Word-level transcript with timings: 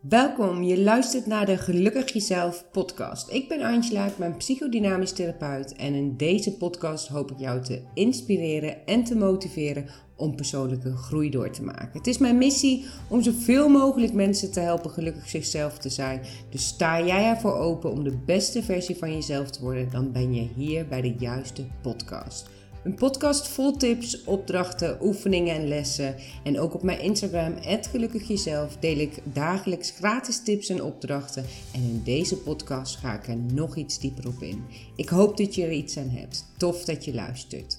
Welkom, 0.00 0.62
je 0.62 0.80
luistert 0.80 1.26
naar 1.26 1.46
de 1.46 1.56
Gelukkig 1.56 2.12
Jezelf 2.12 2.64
podcast. 2.72 3.30
Ik 3.30 3.48
ben 3.48 3.62
Angela, 3.62 4.06
ik 4.06 4.16
ben 4.16 4.36
psychodynamisch 4.36 5.12
therapeut 5.12 5.74
en 5.74 5.94
in 5.94 6.16
deze 6.16 6.56
podcast 6.56 7.08
hoop 7.08 7.30
ik 7.30 7.38
jou 7.38 7.62
te 7.62 7.82
inspireren 7.94 8.86
en 8.86 9.04
te 9.04 9.16
motiveren 9.16 9.86
om 10.16 10.36
persoonlijke 10.36 10.96
groei 10.96 11.30
door 11.30 11.50
te 11.50 11.62
maken. 11.62 11.90
Het 11.92 12.06
is 12.06 12.18
mijn 12.18 12.38
missie 12.38 12.84
om 13.08 13.22
zoveel 13.22 13.68
mogelijk 13.68 14.12
mensen 14.12 14.52
te 14.52 14.60
helpen 14.60 14.90
gelukkig 14.90 15.28
zichzelf 15.28 15.78
te 15.78 15.88
zijn. 15.88 16.20
Dus 16.50 16.66
sta 16.66 17.04
jij 17.04 17.24
ervoor 17.24 17.54
open 17.54 17.90
om 17.90 18.04
de 18.04 18.16
beste 18.26 18.62
versie 18.62 18.96
van 18.96 19.12
jezelf 19.12 19.50
te 19.50 19.62
worden, 19.62 19.90
dan 19.90 20.12
ben 20.12 20.34
je 20.34 20.48
hier 20.56 20.88
bij 20.88 21.00
de 21.00 21.14
juiste 21.18 21.66
podcast. 21.82 22.48
Een 22.84 22.94
podcast 22.94 23.48
vol 23.48 23.76
tips, 23.76 24.24
opdrachten, 24.24 24.98
oefeningen 25.02 25.54
en 25.54 25.68
lessen. 25.68 26.14
En 26.44 26.58
ook 26.58 26.74
op 26.74 26.82
mijn 26.82 27.00
Instagram, 27.00 27.54
@gelukkigjezelf, 27.62 28.76
deel 28.76 28.98
ik 28.98 29.18
dagelijks 29.32 29.90
gratis 29.90 30.42
tips 30.42 30.68
en 30.68 30.82
opdrachten. 30.82 31.44
En 31.74 31.82
in 31.82 32.02
deze 32.04 32.36
podcast 32.36 32.96
ga 32.96 33.14
ik 33.14 33.28
er 33.28 33.36
nog 33.36 33.76
iets 33.76 33.98
dieper 33.98 34.26
op 34.26 34.42
in. 34.42 34.64
Ik 34.96 35.08
hoop 35.08 35.36
dat 35.36 35.54
je 35.54 35.62
er 35.62 35.72
iets 35.72 35.98
aan 35.98 36.08
hebt. 36.08 36.44
Tof 36.56 36.84
dat 36.84 37.04
je 37.04 37.14
luistert. 37.14 37.78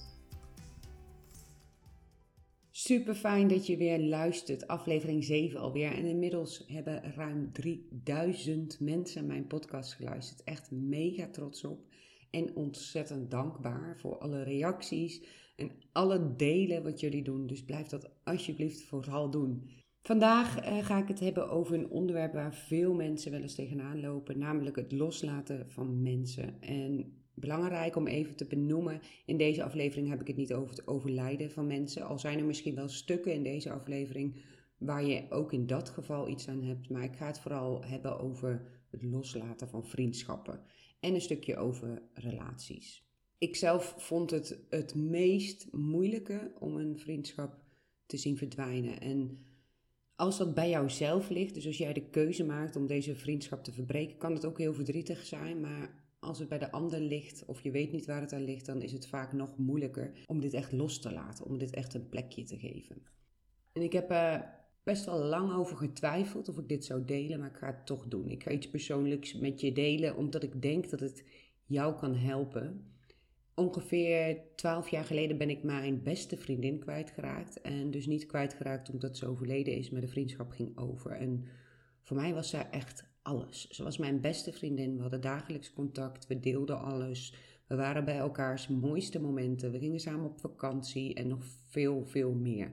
Super 2.72 3.16
fijn 3.16 3.48
dat 3.48 3.68
je 3.68 3.78
weer 3.78 4.00
luistert. 4.00 4.68
Aflevering 4.68 5.24
7 5.24 5.60
alweer. 5.60 5.92
En 5.92 6.06
inmiddels 6.06 6.64
hebben 6.68 7.14
ruim 7.16 7.52
3000 7.52 8.80
mensen 8.80 9.26
mijn 9.26 9.48
podcast 9.48 9.94
geluisterd. 9.94 10.44
Echt 10.44 10.72
mega 10.72 11.28
trots 11.32 11.64
op. 11.64 11.89
En 12.32 12.56
ontzettend 12.56 13.32
dankbaar 13.32 13.98
voor 13.98 14.18
alle 14.18 14.44
reacties 14.44 15.24
en 15.56 15.72
alle 15.92 16.36
delen 16.36 16.84
wat 16.84 17.00
jullie 17.00 17.24
doen. 17.24 17.48
Dus 17.48 17.64
blijf 17.64 17.88
dat 17.88 18.10
alsjeblieft 18.24 18.82
vooral 18.82 19.30
doen. 19.30 19.70
Vandaag 20.02 20.60
eh, 20.60 20.86
ga 20.86 20.98
ik 20.98 21.08
het 21.08 21.20
hebben 21.20 21.50
over 21.50 21.76
een 21.76 21.90
onderwerp 21.90 22.34
waar 22.34 22.54
veel 22.54 22.94
mensen 22.94 23.32
wel 23.32 23.42
eens 23.42 23.56
tegenaan 23.56 24.00
lopen, 24.00 24.38
namelijk 24.38 24.76
het 24.76 24.92
loslaten 24.92 25.70
van 25.70 26.02
mensen. 26.02 26.62
En 26.62 27.14
belangrijk 27.34 27.96
om 27.96 28.08
even 28.08 28.36
te 28.36 28.46
benoemen, 28.46 29.02
in 29.26 29.38
deze 29.38 29.64
aflevering 29.64 30.10
heb 30.10 30.22
ik 30.22 30.28
het 30.28 30.36
niet 30.36 30.54
over 30.54 30.70
het 30.70 30.88
overlijden 30.88 31.52
van 31.52 31.68
mensen, 31.68 32.06
al 32.06 32.20
zijn 32.20 32.40
er 32.40 32.46
misschien 32.46 32.76
wel 32.76 32.90
stukken 32.90 33.34
in 33.34 33.44
deze 33.44 33.72
aflevering 33.72 34.42
waar 34.78 35.04
je 35.04 35.26
ook 35.30 35.54
in 35.54 35.68
dat 35.68 35.90
geval 35.90 36.30
iets 36.30 36.48
aan 36.48 36.64
hebt, 36.64 36.90
maar 36.90 37.04
ik 37.04 37.16
ga 37.16 37.26
het 37.26 37.40
vooral 37.40 37.84
hebben 37.84 38.20
over 38.20 38.62
het 38.92 39.04
loslaten 39.04 39.70
van 39.70 39.86
vriendschappen 39.86 40.60
en 41.00 41.14
een 41.14 41.22
stukje 41.22 41.58
over 41.58 42.02
relaties. 42.14 43.08
Ik 43.38 43.56
zelf 43.56 43.94
vond 43.98 44.32
het 44.32 44.60
het 44.70 44.96
meest 44.96 45.68
moeilijke 45.72 46.52
om 46.60 46.76
een 46.76 47.00
vriendschap 47.00 47.64
te 48.06 48.18
zien 48.18 48.38
verdwijnen. 48.38 49.00
En 49.00 49.46
als 50.16 50.38
dat 50.38 50.54
bij 50.54 50.70
jou 50.70 50.90
zelf 50.90 51.30
ligt, 51.30 51.54
dus 51.54 51.68
als 51.68 51.78
jij 51.78 51.94
de 51.94 52.10
keuze 52.10 52.44
maakt 52.44 52.76
om 52.76 52.88
deze 52.88 53.16
vriendschap 53.16 53.64
te 53.64 53.72
verbreken, 53.72 54.18
kan 54.18 54.34
het 54.34 54.46
ook 54.46 54.58
heel 54.58 54.74
verdrietig 54.74 55.26
zijn. 55.26 55.60
Maar 55.60 56.08
als 56.20 56.40
het 56.40 56.50
bij 56.50 56.60
de 56.60 56.72
ander 56.72 57.00
ligt 57.00 57.46
of 57.46 57.62
je 57.62 57.72
weet 57.72 57.92
niet 57.92 58.06
waar 58.06 58.22
het 58.22 58.34
aan 58.34 58.44
ligt, 58.44 58.66
dan 58.66 58.82
is 58.82 58.92
het 58.92 59.08
vaak 59.08 59.34
nog 59.34 59.58
moeilijker 59.58 60.24
om 60.26 60.40
dit 60.40 60.54
echt 60.54 60.72
los 60.72 61.00
te 61.00 61.12
laten, 61.12 61.46
om 61.46 61.58
dit 61.58 61.72
echt 61.72 61.94
een 61.94 62.10
plekje 62.10 62.44
te 62.44 62.60
geven. 62.60 63.04
En 63.72 63.82
ik 63.82 63.94
heb 63.94 64.12
er 64.12 64.59
best 64.84 65.06
wel 65.06 65.24
lang 65.24 65.54
over 65.54 65.78
getwijfeld 65.78 66.50
of 66.50 66.58
ik 66.58 66.68
dit 66.68 66.86
zou 66.86 67.06
delen, 67.06 67.40
maar 67.40 67.50
ik 67.50 67.58
ga 67.58 67.68
het 67.68 67.86
toch 67.86 68.08
doen. 68.08 68.30
Ik 68.30 68.44
ga 68.44 68.52
iets 68.52 68.70
persoonlijks 68.70 69.34
met 69.34 69.62
je 69.62 69.72
delen, 69.72 70.16
omdat 70.16 70.44
ik 70.44 70.62
denk 70.62 70.90
dat 70.90 71.00
het 71.00 71.24
jou 71.66 71.96
kan 71.96 72.16
helpen. 72.16 72.94
Ongeveer 73.54 74.42
twaalf 74.56 74.90
jaar 74.90 75.04
geleden 75.04 75.38
ben 75.38 75.50
ik 75.50 75.64
mijn 75.64 76.04
beste 76.04 76.38
vriendin 76.38 76.80
kwijtgeraakt. 76.80 77.62
En 77.62 77.92
dus 77.92 78.06
niet 78.06 78.26
kwijtgeraakt 78.26 78.90
omdat 78.90 79.18
ze 79.18 79.28
overleden 79.28 79.74
is, 79.74 79.90
maar 79.90 80.02
de 80.02 80.08
vriendschap 80.08 80.52
ging 80.52 80.78
over. 80.78 81.12
En 81.12 81.46
voor 82.02 82.18
mij 82.18 82.34
was 82.34 82.50
zij 82.50 82.68
echt 82.72 83.04
alles. 83.22 83.68
Ze 83.68 83.84
was 83.84 83.98
mijn 83.98 84.22
beste 84.22 84.54
vriendin. 84.54 84.96
We 84.96 85.02
hadden 85.02 85.22
dagelijks 85.22 85.74
contact. 85.74 86.28
We 86.28 86.40
deelden 86.40 86.82
alles. 86.82 87.34
We 87.68 87.76
waren 87.76 88.06
bij 88.06 88.18
elkaars 88.18 88.68
mooiste 88.68 89.20
momenten. 89.22 89.72
We 89.72 89.80
gingen 89.80 90.00
samen 90.00 90.26
op 90.26 90.40
vakantie 90.40 91.14
en 91.14 91.28
nog 91.28 91.44
veel, 91.70 92.06
veel 92.06 92.34
meer. 92.34 92.72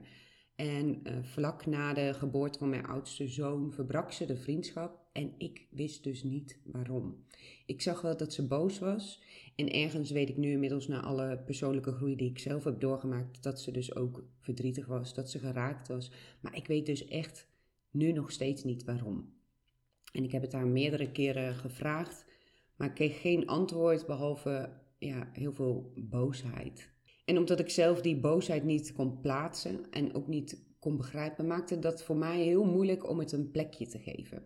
En 0.57 0.99
uh, 1.03 1.17
vlak 1.21 1.65
na 1.65 1.93
de 1.93 2.13
geboorte 2.13 2.59
van 2.59 2.69
mijn 2.69 2.85
oudste 2.85 3.27
zoon 3.27 3.71
verbrak 3.71 4.11
ze 4.11 4.25
de 4.25 4.37
vriendschap 4.37 5.07
en 5.11 5.33
ik 5.37 5.67
wist 5.69 6.03
dus 6.03 6.23
niet 6.23 6.59
waarom. 6.63 7.25
Ik 7.65 7.81
zag 7.81 8.01
wel 8.01 8.17
dat 8.17 8.33
ze 8.33 8.47
boos 8.47 8.79
was 8.79 9.21
en 9.55 9.71
ergens 9.71 10.11
weet 10.11 10.29
ik 10.29 10.37
nu 10.37 10.51
inmiddels 10.51 10.87
na 10.87 11.01
alle 11.01 11.37
persoonlijke 11.45 11.91
groei 11.91 12.15
die 12.15 12.29
ik 12.29 12.39
zelf 12.39 12.63
heb 12.63 12.79
doorgemaakt 12.79 13.43
dat 13.43 13.61
ze 13.61 13.71
dus 13.71 13.95
ook 13.95 14.23
verdrietig 14.39 14.85
was, 14.85 15.13
dat 15.13 15.29
ze 15.29 15.39
geraakt 15.39 15.87
was. 15.87 16.11
Maar 16.41 16.55
ik 16.55 16.67
weet 16.67 16.85
dus 16.85 17.07
echt 17.07 17.47
nu 17.91 18.11
nog 18.11 18.31
steeds 18.31 18.63
niet 18.63 18.83
waarom. 18.83 19.33
En 20.11 20.23
ik 20.23 20.31
heb 20.31 20.41
het 20.41 20.53
haar 20.53 20.67
meerdere 20.67 21.11
keren 21.11 21.55
gevraagd, 21.55 22.25
maar 22.75 22.87
ik 22.87 22.93
kreeg 22.93 23.21
geen 23.21 23.47
antwoord 23.47 24.05
behalve 24.05 24.69
ja, 24.97 25.29
heel 25.33 25.53
veel 25.53 25.93
boosheid. 25.95 26.95
En 27.27 27.37
omdat 27.37 27.59
ik 27.59 27.69
zelf 27.69 28.01
die 28.01 28.19
boosheid 28.19 28.63
niet 28.63 28.93
kon 28.93 29.21
plaatsen 29.21 29.91
en 29.91 30.13
ook 30.13 30.27
niet 30.27 30.65
kon 30.79 30.97
begrijpen, 30.97 31.47
maakte 31.47 31.79
dat 31.79 32.03
voor 32.03 32.15
mij 32.15 32.41
heel 32.41 32.65
moeilijk 32.65 33.09
om 33.09 33.19
het 33.19 33.31
een 33.31 33.51
plekje 33.51 33.87
te 33.87 33.99
geven. 33.99 34.43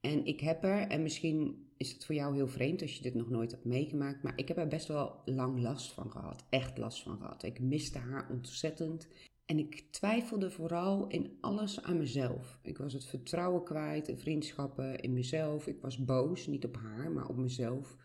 En 0.00 0.24
ik 0.24 0.40
heb 0.40 0.64
er, 0.64 0.80
en 0.80 1.02
misschien 1.02 1.70
is 1.76 1.92
het 1.92 2.04
voor 2.04 2.14
jou 2.14 2.34
heel 2.34 2.48
vreemd 2.48 2.82
als 2.82 2.96
je 2.96 3.02
dit 3.02 3.14
nog 3.14 3.30
nooit 3.30 3.50
hebt 3.50 3.64
meegemaakt, 3.64 4.22
maar 4.22 4.32
ik 4.36 4.48
heb 4.48 4.56
er 4.56 4.68
best 4.68 4.88
wel 4.88 5.22
lang 5.24 5.60
last 5.60 5.92
van 5.92 6.10
gehad. 6.10 6.44
Echt 6.48 6.78
last 6.78 7.02
van 7.02 7.16
gehad. 7.16 7.42
Ik 7.42 7.60
miste 7.60 7.98
haar 7.98 8.30
ontzettend. 8.30 9.08
En 9.46 9.58
ik 9.58 9.84
twijfelde 9.90 10.50
vooral 10.50 11.06
in 11.06 11.36
alles 11.40 11.82
aan 11.82 11.98
mezelf. 11.98 12.58
Ik 12.62 12.78
was 12.78 12.92
het 12.92 13.04
vertrouwen 13.04 13.64
kwijt 13.64 14.08
in 14.08 14.18
vriendschappen, 14.18 15.00
in 15.00 15.12
mezelf. 15.12 15.66
Ik 15.66 15.80
was 15.80 16.04
boos, 16.04 16.46
niet 16.46 16.64
op 16.64 16.76
haar, 16.76 17.10
maar 17.10 17.28
op 17.28 17.36
mezelf. 17.36 17.96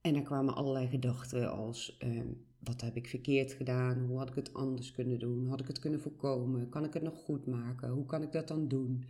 En 0.00 0.14
er 0.14 0.22
kwamen 0.22 0.54
allerlei 0.54 0.88
gedachten 0.88 1.50
als: 1.52 1.96
ehm, 1.98 2.32
wat 2.64 2.80
heb 2.80 2.96
ik 2.96 3.08
verkeerd 3.08 3.52
gedaan? 3.52 4.06
Hoe 4.06 4.18
had 4.18 4.28
ik 4.28 4.34
het 4.34 4.54
anders 4.54 4.92
kunnen 4.92 5.18
doen? 5.18 5.46
Had 5.46 5.60
ik 5.60 5.66
het 5.66 5.78
kunnen 5.78 6.00
voorkomen? 6.00 6.68
Kan 6.68 6.84
ik 6.84 6.94
het 6.94 7.02
nog 7.02 7.16
goed 7.16 7.46
maken? 7.46 7.90
Hoe 7.90 8.06
kan 8.06 8.22
ik 8.22 8.32
dat 8.32 8.48
dan 8.48 8.68
doen? 8.68 9.04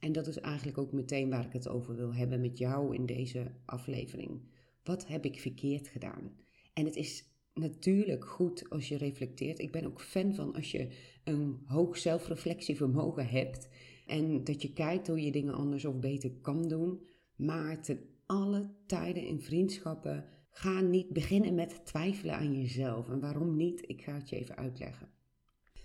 En 0.00 0.12
dat 0.12 0.26
is 0.26 0.38
eigenlijk 0.38 0.78
ook 0.78 0.92
meteen 0.92 1.30
waar 1.30 1.44
ik 1.44 1.52
het 1.52 1.68
over 1.68 1.96
wil 1.96 2.14
hebben 2.14 2.40
met 2.40 2.58
jou 2.58 2.94
in 2.94 3.06
deze 3.06 3.52
aflevering. 3.64 4.40
Wat 4.84 5.06
heb 5.06 5.24
ik 5.24 5.40
verkeerd 5.40 5.88
gedaan? 5.88 6.32
En 6.72 6.84
het 6.84 6.96
is 6.96 7.24
natuurlijk 7.54 8.24
goed 8.24 8.70
als 8.70 8.88
je 8.88 8.96
reflecteert. 8.96 9.58
Ik 9.58 9.72
ben 9.72 9.86
ook 9.86 10.00
fan 10.00 10.34
van 10.34 10.54
als 10.54 10.70
je 10.70 10.88
een 11.24 11.62
hoog 11.66 11.98
zelfreflectievermogen 11.98 13.28
hebt 13.28 13.68
en 14.06 14.44
dat 14.44 14.62
je 14.62 14.72
kijkt 14.72 15.06
hoe 15.06 15.24
je 15.24 15.32
dingen 15.32 15.54
anders 15.54 15.84
of 15.84 15.98
beter 15.98 16.30
kan 16.30 16.68
doen. 16.68 17.06
Maar 17.36 17.82
ten 17.82 18.00
alle 18.26 18.70
tijden 18.86 19.26
in 19.26 19.40
vriendschappen 19.40 20.24
Ga 20.54 20.80
niet 20.80 21.08
beginnen 21.08 21.54
met 21.54 21.86
twijfelen 21.86 22.34
aan 22.34 22.60
jezelf. 22.60 23.08
En 23.08 23.20
waarom 23.20 23.56
niet? 23.56 23.82
Ik 23.86 24.02
ga 24.02 24.14
het 24.14 24.28
je 24.28 24.36
even 24.36 24.56
uitleggen. 24.56 25.08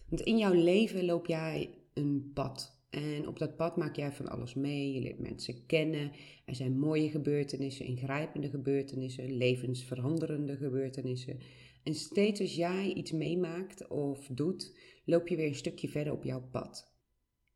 Want 0.09 0.21
in 0.21 0.37
jouw 0.37 0.53
leven 0.53 1.05
loop 1.05 1.25
jij 1.25 1.69
een 1.93 2.31
pad. 2.33 2.75
En 2.89 3.27
op 3.27 3.39
dat 3.39 3.55
pad 3.55 3.77
maak 3.77 3.95
jij 3.95 4.11
van 4.11 4.27
alles 4.27 4.53
mee. 4.53 4.93
Je 4.93 5.01
leert 5.01 5.19
mensen 5.19 5.65
kennen. 5.65 6.11
Er 6.45 6.55
zijn 6.55 6.79
mooie 6.79 7.09
gebeurtenissen, 7.09 7.85
ingrijpende 7.85 8.49
gebeurtenissen, 8.49 9.37
levensveranderende 9.37 10.57
gebeurtenissen. 10.57 11.39
En 11.83 11.95
steeds 11.95 12.41
als 12.41 12.55
jij 12.55 12.93
iets 12.93 13.11
meemaakt 13.11 13.87
of 13.87 14.27
doet, 14.27 14.77
loop 15.05 15.27
je 15.27 15.35
weer 15.35 15.47
een 15.47 15.55
stukje 15.55 15.89
verder 15.89 16.13
op 16.13 16.23
jouw 16.23 16.47
pad. 16.51 16.95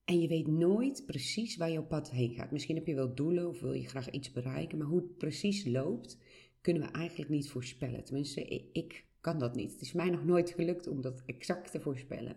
En 0.06 0.20
je 0.20 0.28
weet 0.28 0.48
nooit 0.48 1.04
precies 1.06 1.58
waar 1.58 1.72
jouw 1.72 1.86
pad 1.86 2.12
heen 2.12 2.34
gaat. 2.34 2.52
Misschien 2.52 2.76
heb 2.76 2.88
je 2.88 2.96
wel 2.96 3.16
doelen 3.16 3.48
of 3.48 3.62
wil 3.62 3.74
je 3.74 3.88
graag 3.88 4.10
iets 4.10 4.32
bereiken, 4.32 4.78
maar 4.78 4.88
hoe 4.88 5.02
het 5.02 5.18
precies 5.18 5.66
loopt, 5.66 6.18
kunnen 6.62 6.82
we 6.82 6.88
eigenlijk 6.88 7.30
niet 7.30 7.50
voorspellen. 7.50 8.04
Tenminste, 8.04 8.46
ik 8.72 9.06
kan 9.22 9.40
dat 9.40 9.56
niet. 9.56 9.72
Het 9.72 9.82
is 9.82 9.94
mij 9.94 10.10
nog 10.10 10.26
nooit 10.26 10.50
gelukt 10.50 10.88
om 10.88 11.02
dat 11.02 11.24
exact 11.26 11.72
te 11.72 11.80
voorspellen. 11.80 12.36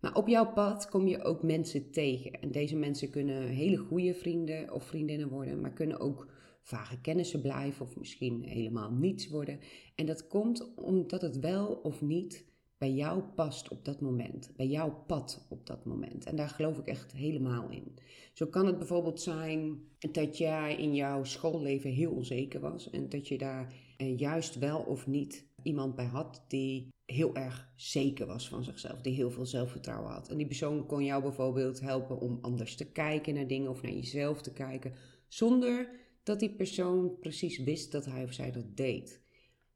Maar 0.00 0.14
op 0.14 0.28
jouw 0.28 0.52
pad 0.52 0.88
kom 0.88 1.06
je 1.06 1.22
ook 1.22 1.42
mensen 1.42 1.90
tegen. 1.90 2.40
En 2.40 2.50
deze 2.50 2.76
mensen 2.76 3.10
kunnen 3.10 3.48
hele 3.48 3.76
goede 3.76 4.14
vrienden 4.14 4.72
of 4.72 4.84
vriendinnen 4.84 5.28
worden, 5.28 5.60
maar 5.60 5.72
kunnen 5.72 6.00
ook 6.00 6.34
vage 6.62 7.00
kennissen 7.00 7.40
blijven 7.40 7.86
of 7.86 7.96
misschien 7.96 8.42
helemaal 8.42 8.90
niets 8.90 9.28
worden. 9.28 9.60
En 9.94 10.06
dat 10.06 10.26
komt 10.26 10.74
omdat 10.74 11.22
het 11.22 11.38
wel 11.38 11.66
of 11.66 12.02
niet 12.02 12.44
bij 12.78 12.92
jou 12.92 13.22
past 13.22 13.68
op 13.68 13.84
dat 13.84 14.00
moment, 14.00 14.52
bij 14.56 14.66
jouw 14.66 15.04
pad 15.06 15.46
op 15.48 15.66
dat 15.66 15.84
moment. 15.84 16.24
En 16.24 16.36
daar 16.36 16.48
geloof 16.48 16.78
ik 16.78 16.86
echt 16.86 17.12
helemaal 17.12 17.68
in. 17.68 17.98
Zo 18.32 18.46
kan 18.46 18.66
het 18.66 18.78
bijvoorbeeld 18.78 19.20
zijn 19.20 19.80
dat 20.12 20.38
jij 20.38 20.76
in 20.76 20.94
jouw 20.94 21.24
schoolleven 21.24 21.90
heel 21.90 22.12
onzeker 22.12 22.60
was 22.60 22.90
en 22.90 23.08
dat 23.08 23.28
je 23.28 23.38
daar 23.38 23.74
eh, 23.96 24.18
juist 24.18 24.58
wel 24.58 24.80
of 24.80 25.06
niet 25.06 25.46
iemand 25.62 25.94
bij 25.94 26.04
had 26.04 26.44
die 26.48 26.88
heel 27.04 27.34
erg 27.34 27.72
zeker 27.76 28.26
was 28.26 28.48
van 28.48 28.64
zichzelf, 28.64 29.00
die 29.00 29.14
heel 29.14 29.30
veel 29.30 29.46
zelfvertrouwen 29.46 30.10
had. 30.10 30.28
En 30.28 30.36
die 30.36 30.46
persoon 30.46 30.86
kon 30.86 31.04
jou 31.04 31.22
bijvoorbeeld 31.22 31.80
helpen 31.80 32.20
om 32.20 32.38
anders 32.40 32.76
te 32.76 32.92
kijken 32.92 33.34
naar 33.34 33.46
dingen 33.46 33.70
of 33.70 33.82
naar 33.82 33.92
jezelf 33.92 34.42
te 34.42 34.52
kijken, 34.52 34.92
zonder 35.28 35.90
dat 36.22 36.40
die 36.40 36.54
persoon 36.54 37.18
precies 37.18 37.58
wist 37.58 37.92
dat 37.92 38.04
hij 38.04 38.24
of 38.24 38.32
zij 38.32 38.52
dat 38.52 38.76
deed. 38.76 39.22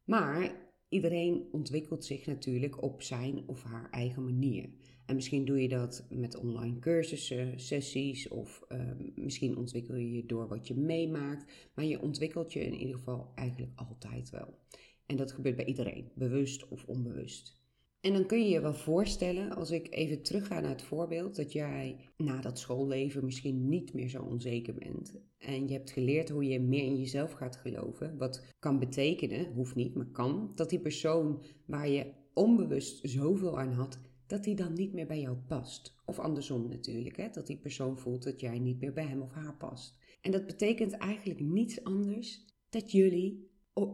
Maar 0.05 0.70
iedereen 0.91 1.49
ontwikkelt 1.53 2.05
zich 2.05 2.27
natuurlijk 2.27 2.83
op 2.83 3.03
zijn 3.03 3.43
of 3.47 3.63
haar 3.63 3.91
eigen 3.91 4.25
manier. 4.25 4.69
En 5.07 5.15
misschien 5.15 5.45
doe 5.45 5.63
je 5.63 5.69
dat 5.69 6.07
met 6.11 6.37
online 6.37 6.79
cursussen, 6.79 7.61
sessies 7.61 8.29
of 8.29 8.65
ehm, 8.69 9.11
misschien 9.15 9.57
ontwikkel 9.57 9.95
je 9.95 10.13
je 10.13 10.27
door 10.27 10.49
wat 10.49 10.69
je 10.69 10.75
meemaakt. 10.75 11.53
Maar 11.75 11.85
je 11.85 12.01
ontwikkelt 12.01 12.53
je 12.53 12.61
in 12.61 12.75
ieder 12.75 12.95
geval 12.95 13.33
eigenlijk 13.35 13.73
altijd 13.75 14.31
wel. 14.31 14.59
En 15.07 15.17
dat 15.17 15.33
gebeurt 15.33 15.57
bij 15.57 15.65
iedereen, 15.65 16.11
bewust 16.15 16.69
of 16.69 16.85
onbewust. 16.85 17.60
En 18.01 18.13
dan 18.13 18.27
kun 18.27 18.43
je 18.43 18.49
je 18.49 18.61
wel 18.61 18.75
voorstellen, 18.75 19.57
als 19.57 19.71
ik 19.71 19.87
even 19.91 20.23
terugga 20.23 20.61
naar 20.61 20.71
het 20.71 20.83
voorbeeld, 20.83 21.37
dat 21.37 21.53
jij 21.53 21.97
na 22.17 22.41
dat 22.41 22.59
schoolleven 22.59 23.25
misschien 23.25 23.69
niet 23.69 23.93
meer 23.93 24.09
zo 24.09 24.23
onzeker 24.23 24.75
bent. 24.75 25.15
En 25.39 25.69
je 25.69 25.73
hebt 25.73 25.91
geleerd 25.91 26.29
hoe 26.29 26.45
je 26.45 26.61
meer 26.61 26.85
in 26.85 26.99
jezelf 26.99 27.33
gaat 27.33 27.57
geloven. 27.57 28.17
Wat 28.19 28.47
kan 28.59 28.79
betekenen, 28.79 29.53
hoeft 29.53 29.75
niet, 29.75 29.95
maar 29.95 30.11
kan, 30.11 30.53
dat 30.55 30.71
die 30.71 30.81
persoon 30.81 31.43
waar 31.67 31.89
je 31.89 32.13
onbewust 32.35 33.01
zoveel 33.03 33.59
aan 33.59 33.73
had, 33.73 34.01
dat 34.27 34.45
die 34.45 34.55
dan 34.55 34.73
niet 34.73 34.93
meer 34.93 35.07
bij 35.07 35.21
jou 35.21 35.37
past. 35.37 35.95
Of 36.05 36.19
andersom 36.19 36.69
natuurlijk, 36.69 37.17
hè? 37.17 37.29
dat 37.31 37.47
die 37.47 37.59
persoon 37.59 37.99
voelt 37.99 38.23
dat 38.23 38.41
jij 38.41 38.59
niet 38.59 38.81
meer 38.81 38.93
bij 38.93 39.07
hem 39.07 39.23
of 39.23 39.33
haar 39.33 39.57
past. 39.57 39.99
En 40.21 40.31
dat 40.31 40.47
betekent 40.47 40.93
eigenlijk 40.93 41.41
niets 41.41 41.85
anders 41.85 42.45
dat 42.69 42.93
jullie 42.93 43.49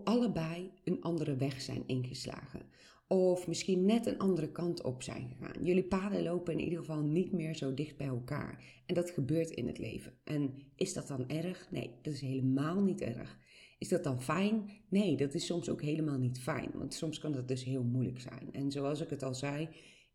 allebei 0.05 0.73
een 0.85 1.03
andere 1.03 1.37
weg 1.37 1.61
zijn 1.61 1.83
ingeslagen. 1.87 2.63
Of 3.09 3.47
misschien 3.47 3.85
net 3.85 4.07
een 4.07 4.19
andere 4.19 4.53
kant 4.53 4.83
op 4.83 5.03
zijn 5.03 5.29
gegaan. 5.29 5.65
Jullie 5.65 5.85
paden 5.85 6.23
lopen 6.23 6.53
in 6.53 6.61
ieder 6.61 6.79
geval 6.79 7.03
niet 7.03 7.33
meer 7.33 7.55
zo 7.55 7.75
dicht 7.75 7.97
bij 7.97 8.07
elkaar. 8.07 8.65
En 8.87 8.95
dat 8.95 9.11
gebeurt 9.11 9.51
in 9.51 9.67
het 9.67 9.79
leven. 9.79 10.13
En 10.25 10.55
is 10.77 10.93
dat 10.93 11.09
dan 11.09 11.29
erg? 11.29 11.71
Nee, 11.71 11.91
dat 12.03 12.13
is 12.13 12.21
helemaal 12.21 12.81
niet 12.81 13.01
erg. 13.01 13.39
Is 13.79 13.89
dat 13.89 14.05
dan 14.05 14.23
fijn? 14.23 14.71
Nee, 14.89 15.17
dat 15.17 15.35
is 15.35 15.47
soms 15.47 15.69
ook 15.69 15.83
helemaal 15.83 16.19
niet 16.19 16.39
fijn. 16.39 16.71
Want 16.75 16.95
soms 16.95 17.19
kan 17.19 17.33
dat 17.33 17.49
dus 17.49 17.65
heel 17.65 17.85
moeilijk 17.85 18.21
zijn. 18.21 18.49
En 18.53 18.71
zoals 18.71 19.01
ik 19.01 19.11
het 19.11 19.23
al 19.23 19.35
zei, 19.35 19.69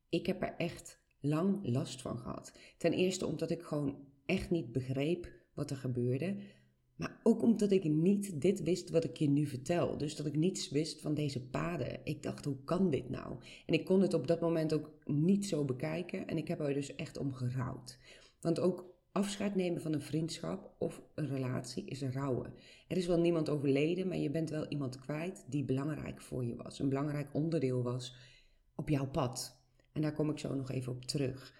ik 0.09 0.25
heb 0.25 0.41
er 0.41 0.55
echt 0.57 0.99
lang 1.19 1.67
last 1.67 2.01
van 2.01 2.17
gehad. 2.17 2.57
Ten 2.77 2.93
eerste 2.93 3.25
omdat 3.25 3.51
ik 3.51 3.61
gewoon 3.61 4.07
echt 4.25 4.49
niet 4.49 4.71
begreep 4.71 5.31
wat 5.53 5.69
er 5.69 5.77
gebeurde. 5.77 6.35
Maar 7.01 7.19
ook 7.23 7.41
omdat 7.41 7.71
ik 7.71 7.83
niet 7.83 8.41
dit 8.41 8.63
wist 8.63 8.89
wat 8.89 9.03
ik 9.03 9.17
je 9.17 9.29
nu 9.29 9.45
vertel. 9.45 9.97
Dus 9.97 10.15
dat 10.15 10.25
ik 10.25 10.35
niets 10.35 10.69
wist 10.69 11.01
van 11.01 11.13
deze 11.13 11.41
paden. 11.41 11.99
Ik 12.03 12.23
dacht, 12.23 12.45
hoe 12.45 12.63
kan 12.63 12.89
dit 12.89 13.09
nou? 13.09 13.35
En 13.65 13.73
ik 13.73 13.85
kon 13.85 14.01
het 14.01 14.13
op 14.13 14.27
dat 14.27 14.41
moment 14.41 14.73
ook 14.73 14.91
niet 15.05 15.45
zo 15.45 15.65
bekijken. 15.65 16.27
En 16.27 16.37
ik 16.37 16.47
heb 16.47 16.59
er 16.59 16.73
dus 16.73 16.95
echt 16.95 17.17
om 17.17 17.33
gerouwd. 17.33 17.97
Want 18.41 18.59
ook 18.59 18.85
afscheid 19.11 19.55
nemen 19.55 19.81
van 19.81 19.93
een 19.93 20.01
vriendschap 20.01 20.75
of 20.77 21.01
een 21.15 21.27
relatie 21.27 21.85
is 21.85 22.01
een 22.01 22.13
rouwen. 22.13 22.53
Er 22.87 22.97
is 22.97 23.07
wel 23.07 23.19
niemand 23.19 23.49
overleden, 23.49 24.07
maar 24.07 24.17
je 24.17 24.31
bent 24.31 24.49
wel 24.49 24.67
iemand 24.67 24.99
kwijt 24.99 25.45
die 25.49 25.63
belangrijk 25.63 26.21
voor 26.21 26.45
je 26.45 26.55
was. 26.55 26.79
Een 26.79 26.89
belangrijk 26.89 27.33
onderdeel 27.33 27.83
was 27.83 28.15
op 28.75 28.89
jouw 28.89 29.07
pad. 29.07 29.59
En 29.91 30.01
daar 30.01 30.13
kom 30.13 30.29
ik 30.29 30.39
zo 30.39 30.55
nog 30.55 30.71
even 30.71 30.91
op 30.91 31.05
terug. 31.05 31.53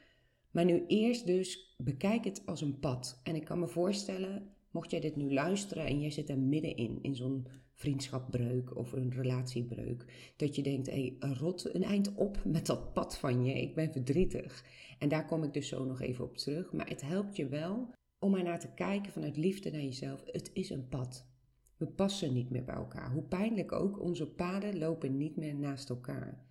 Maar 0.52 0.66
nu 0.66 0.84
eerst 0.88 1.26
dus 1.26 1.76
bekijk 1.78 2.24
het 2.24 2.46
als 2.46 2.62
een 2.62 2.80
pad. 2.80 3.20
En 3.24 3.36
ik 3.36 3.46
kan 3.46 3.60
me 3.60 3.68
voorstellen 3.68 4.54
Mocht 4.71 4.91
jij 4.91 5.00
dit 5.00 5.15
nu 5.15 5.33
luisteren 5.33 5.85
en 5.85 6.00
jij 6.00 6.12
zit 6.12 6.29
er 6.29 6.39
middenin, 6.39 7.00
in 7.01 7.15
zo'n 7.15 7.47
vriendschapbreuk 7.73 8.75
of 8.75 8.91
een 8.91 9.12
relatiebreuk, 9.12 10.33
dat 10.35 10.56
je 10.56 10.63
denkt, 10.63 10.88
hé, 10.88 11.15
hey, 11.19 11.33
rot 11.33 11.75
een 11.75 11.83
eind 11.83 12.15
op 12.15 12.44
met 12.45 12.65
dat 12.65 12.94
pad 12.94 13.18
van 13.18 13.45
je, 13.45 13.62
ik 13.62 13.75
ben 13.75 13.91
verdrietig. 13.91 14.65
En 15.00 15.09
daar 15.09 15.25
kom 15.25 15.44
ik 15.44 15.53
dus 15.53 15.68
zo 15.68 15.85
nog 15.85 16.01
even 16.01 16.25
op 16.25 16.38
terug, 16.38 16.73
maar 16.73 16.89
het 16.89 17.01
helpt 17.01 17.35
je 17.35 17.47
wel 17.47 17.94
om 18.19 18.35
er 18.35 18.44
naar 18.44 18.59
te 18.59 18.73
kijken 18.73 19.12
vanuit 19.12 19.38
liefde 19.38 19.71
naar 19.71 19.81
jezelf. 19.81 20.23
Het 20.25 20.50
is 20.53 20.69
een 20.69 20.88
pad. 20.88 21.29
We 21.77 21.88
passen 21.88 22.33
niet 22.33 22.50
meer 22.50 22.63
bij 22.63 22.75
elkaar. 22.75 23.12
Hoe 23.12 23.23
pijnlijk 23.23 23.71
ook, 23.71 24.00
onze 24.00 24.27
paden 24.27 24.77
lopen 24.77 25.18
niet 25.18 25.35
meer 25.35 25.56
naast 25.56 25.89
elkaar. 25.89 26.45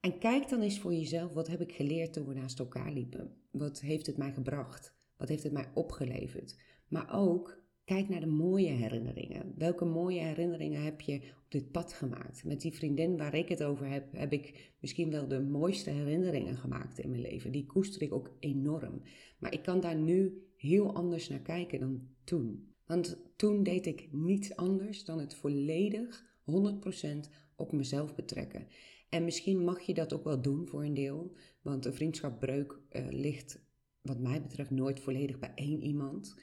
En 0.00 0.18
kijk 0.18 0.48
dan 0.48 0.60
eens 0.60 0.78
voor 0.78 0.94
jezelf, 0.94 1.32
wat 1.32 1.46
heb 1.46 1.60
ik 1.60 1.72
geleerd 1.72 2.12
toen 2.12 2.26
we 2.26 2.34
naast 2.34 2.58
elkaar 2.58 2.92
liepen? 2.92 3.36
Wat 3.50 3.80
heeft 3.80 4.06
het 4.06 4.16
mij 4.16 4.32
gebracht? 4.32 4.94
Wat 5.16 5.28
heeft 5.28 5.42
het 5.42 5.52
mij 5.52 5.70
opgeleverd? 5.74 6.56
Maar 6.88 7.14
ook, 7.14 7.63
Kijk 7.84 8.08
naar 8.08 8.20
de 8.20 8.26
mooie 8.26 8.70
herinneringen. 8.70 9.54
Welke 9.56 9.84
mooie 9.84 10.20
herinneringen 10.20 10.82
heb 10.82 11.00
je 11.00 11.14
op 11.14 11.44
dit 11.48 11.70
pad 11.70 11.92
gemaakt? 11.92 12.44
Met 12.44 12.60
die 12.60 12.72
vriendin 12.72 13.16
waar 13.16 13.34
ik 13.34 13.48
het 13.48 13.62
over 13.62 13.88
heb, 13.88 14.12
heb 14.12 14.32
ik 14.32 14.72
misschien 14.80 15.10
wel 15.10 15.28
de 15.28 15.40
mooiste 15.40 15.90
herinneringen 15.90 16.56
gemaakt 16.56 16.98
in 16.98 17.10
mijn 17.10 17.22
leven. 17.22 17.52
Die 17.52 17.66
koester 17.66 18.02
ik 18.02 18.12
ook 18.12 18.36
enorm. 18.40 19.02
Maar 19.38 19.52
ik 19.52 19.62
kan 19.62 19.80
daar 19.80 19.96
nu 19.96 20.42
heel 20.56 20.94
anders 20.94 21.28
naar 21.28 21.40
kijken 21.40 21.80
dan 21.80 22.08
toen. 22.24 22.72
Want 22.86 23.18
toen 23.36 23.62
deed 23.62 23.86
ik 23.86 24.08
niets 24.12 24.56
anders 24.56 25.04
dan 25.04 25.18
het 25.18 25.34
volledig 25.34 26.24
100% 26.44 27.30
op 27.56 27.72
mezelf 27.72 28.14
betrekken. 28.14 28.66
En 29.08 29.24
misschien 29.24 29.64
mag 29.64 29.80
je 29.80 29.94
dat 29.94 30.12
ook 30.12 30.24
wel 30.24 30.42
doen 30.42 30.68
voor 30.68 30.84
een 30.84 30.94
deel, 30.94 31.32
want 31.62 31.84
een 31.84 31.94
vriendschapbreuk 31.94 32.78
uh, 32.90 33.06
ligt, 33.10 33.64
wat 34.00 34.18
mij 34.18 34.42
betreft, 34.42 34.70
nooit 34.70 35.00
volledig 35.00 35.38
bij 35.38 35.52
één 35.54 35.82
iemand. 35.82 36.34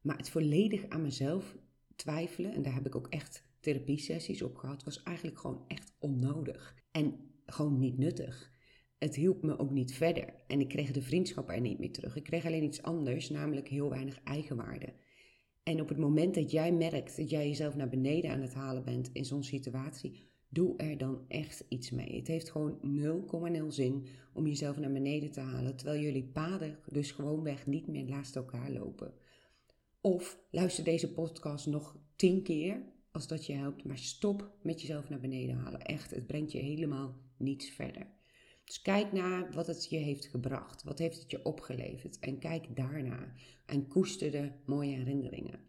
Maar 0.00 0.16
het 0.16 0.30
volledig 0.30 0.88
aan 0.88 1.02
mezelf 1.02 1.56
twijfelen, 1.96 2.52
en 2.52 2.62
daar 2.62 2.74
heb 2.74 2.86
ik 2.86 2.96
ook 2.96 3.06
echt 3.08 3.48
therapiesessies 3.60 4.42
op 4.42 4.56
gehad, 4.56 4.84
was 4.84 5.02
eigenlijk 5.02 5.38
gewoon 5.38 5.64
echt 5.66 5.92
onnodig. 5.98 6.74
En 6.90 7.14
gewoon 7.46 7.78
niet 7.78 7.98
nuttig. 7.98 8.52
Het 8.98 9.14
hielp 9.14 9.42
me 9.42 9.58
ook 9.58 9.70
niet 9.70 9.94
verder. 9.94 10.34
En 10.46 10.60
ik 10.60 10.68
kreeg 10.68 10.92
de 10.92 11.02
vriendschap 11.02 11.50
er 11.50 11.60
niet 11.60 11.78
meer 11.78 11.92
terug. 11.92 12.16
Ik 12.16 12.24
kreeg 12.24 12.46
alleen 12.46 12.64
iets 12.64 12.82
anders, 12.82 13.30
namelijk 13.30 13.68
heel 13.68 13.90
weinig 13.90 14.20
eigenwaarde. 14.24 14.92
En 15.62 15.80
op 15.80 15.88
het 15.88 15.98
moment 15.98 16.34
dat 16.34 16.50
jij 16.50 16.72
merkt 16.72 17.16
dat 17.16 17.30
jij 17.30 17.48
jezelf 17.48 17.76
naar 17.76 17.88
beneden 17.88 18.30
aan 18.30 18.40
het 18.40 18.54
halen 18.54 18.84
bent 18.84 19.10
in 19.12 19.24
zo'n 19.24 19.44
situatie, 19.44 20.28
doe 20.48 20.76
er 20.76 20.98
dan 20.98 21.24
echt 21.28 21.64
iets 21.68 21.90
mee. 21.90 22.16
Het 22.16 22.26
heeft 22.26 22.50
gewoon 22.50 22.78
0,0 23.62 23.66
zin 23.66 24.06
om 24.32 24.46
jezelf 24.46 24.78
naar 24.78 24.92
beneden 24.92 25.30
te 25.30 25.40
halen, 25.40 25.76
terwijl 25.76 26.00
jullie 26.00 26.30
paden 26.32 26.78
dus 26.86 27.10
gewoonweg 27.10 27.66
niet 27.66 27.86
meer 27.86 28.04
naast 28.04 28.36
elkaar 28.36 28.70
lopen. 28.70 29.14
Of 30.02 30.38
luister 30.50 30.84
deze 30.84 31.12
podcast 31.12 31.66
nog 31.66 31.96
tien 32.16 32.42
keer 32.42 32.82
als 33.12 33.28
dat 33.28 33.46
je 33.46 33.52
helpt. 33.52 33.84
Maar 33.84 33.98
stop 33.98 34.50
met 34.62 34.80
jezelf 34.80 35.08
naar 35.08 35.20
beneden 35.20 35.56
halen. 35.56 35.80
Echt, 35.80 36.10
het 36.10 36.26
brengt 36.26 36.52
je 36.52 36.58
helemaal 36.58 37.16
niets 37.36 37.70
verder. 37.70 38.06
Dus 38.64 38.82
kijk 38.82 39.12
naar 39.12 39.52
wat 39.52 39.66
het 39.66 39.88
je 39.90 39.96
heeft 39.96 40.26
gebracht. 40.26 40.82
Wat 40.82 40.98
heeft 40.98 41.18
het 41.20 41.30
je 41.30 41.44
opgeleverd? 41.44 42.18
En 42.18 42.38
kijk 42.38 42.76
daarna. 42.76 43.32
En 43.66 43.88
koester 43.88 44.30
de 44.30 44.50
mooie 44.66 44.96
herinneringen. 44.96 45.60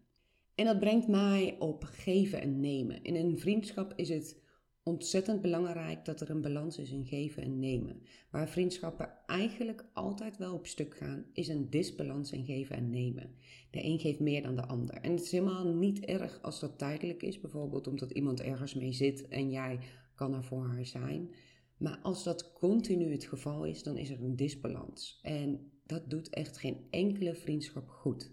En 0.54 0.64
dat 0.64 0.78
brengt 0.78 1.08
mij 1.08 1.56
op 1.58 1.84
geven 1.84 2.40
en 2.40 2.60
nemen. 2.60 3.02
In 3.02 3.14
een 3.16 3.38
vriendschap 3.38 3.92
is 3.96 4.08
het 4.08 4.40
ontzettend 4.82 5.40
belangrijk 5.40 6.04
dat 6.04 6.20
er 6.20 6.30
een 6.30 6.40
balans 6.40 6.78
is 6.78 6.90
in 6.90 7.06
geven 7.06 7.42
en 7.42 7.58
nemen. 7.58 8.02
Waar 8.30 8.48
vriendschappen 8.48 9.21
eigenlijk 9.32 9.84
altijd 9.92 10.36
wel 10.36 10.54
op 10.54 10.66
stuk 10.66 10.96
gaan, 10.96 11.24
is 11.32 11.48
een 11.48 11.70
disbalans 11.70 12.32
in 12.32 12.44
geven 12.44 12.76
en 12.76 12.90
nemen. 12.90 13.34
De 13.70 13.84
een 13.84 13.98
geeft 13.98 14.20
meer 14.20 14.42
dan 14.42 14.56
de 14.56 14.66
ander. 14.66 14.94
En 14.94 15.10
het 15.10 15.22
is 15.22 15.30
helemaal 15.30 15.66
niet 15.66 16.04
erg 16.04 16.42
als 16.42 16.60
dat 16.60 16.78
tijdelijk 16.78 17.22
is, 17.22 17.40
bijvoorbeeld 17.40 17.86
omdat 17.86 18.10
iemand 18.10 18.40
ergens 18.40 18.74
mee 18.74 18.92
zit 18.92 19.28
en 19.28 19.50
jij 19.50 19.78
kan 20.14 20.34
er 20.34 20.44
voor 20.44 20.66
haar 20.66 20.86
zijn. 20.86 21.34
Maar 21.76 21.98
als 22.02 22.24
dat 22.24 22.52
continu 22.52 23.12
het 23.12 23.24
geval 23.24 23.64
is, 23.64 23.82
dan 23.82 23.96
is 23.96 24.10
er 24.10 24.22
een 24.22 24.36
disbalans. 24.36 25.18
En 25.22 25.72
dat 25.86 26.10
doet 26.10 26.28
echt 26.28 26.58
geen 26.58 26.86
enkele 26.90 27.34
vriendschap 27.34 27.88
goed. 27.88 28.32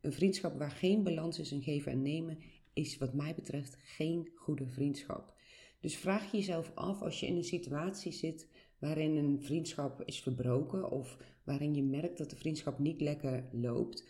Een 0.00 0.12
vriendschap 0.12 0.58
waar 0.58 0.70
geen 0.70 1.02
balans 1.02 1.38
is 1.38 1.52
in 1.52 1.62
geven 1.62 1.92
en 1.92 2.02
nemen, 2.02 2.38
is 2.72 2.98
wat 2.98 3.14
mij 3.14 3.34
betreft 3.34 3.76
geen 3.82 4.30
goede 4.34 4.66
vriendschap. 4.66 5.36
Dus 5.80 5.96
vraag 5.96 6.32
jezelf 6.32 6.72
af 6.74 7.02
als 7.02 7.20
je 7.20 7.26
in 7.26 7.36
een 7.36 7.44
situatie 7.44 8.12
zit 8.12 8.48
waarin 8.78 9.16
een 9.16 9.42
vriendschap 9.42 10.02
is 10.04 10.20
verbroken 10.20 10.90
of 10.90 11.18
waarin 11.44 11.74
je 11.74 11.82
merkt 11.82 12.18
dat 12.18 12.30
de 12.30 12.36
vriendschap 12.36 12.78
niet 12.78 13.00
lekker 13.00 13.48
loopt. 13.52 14.06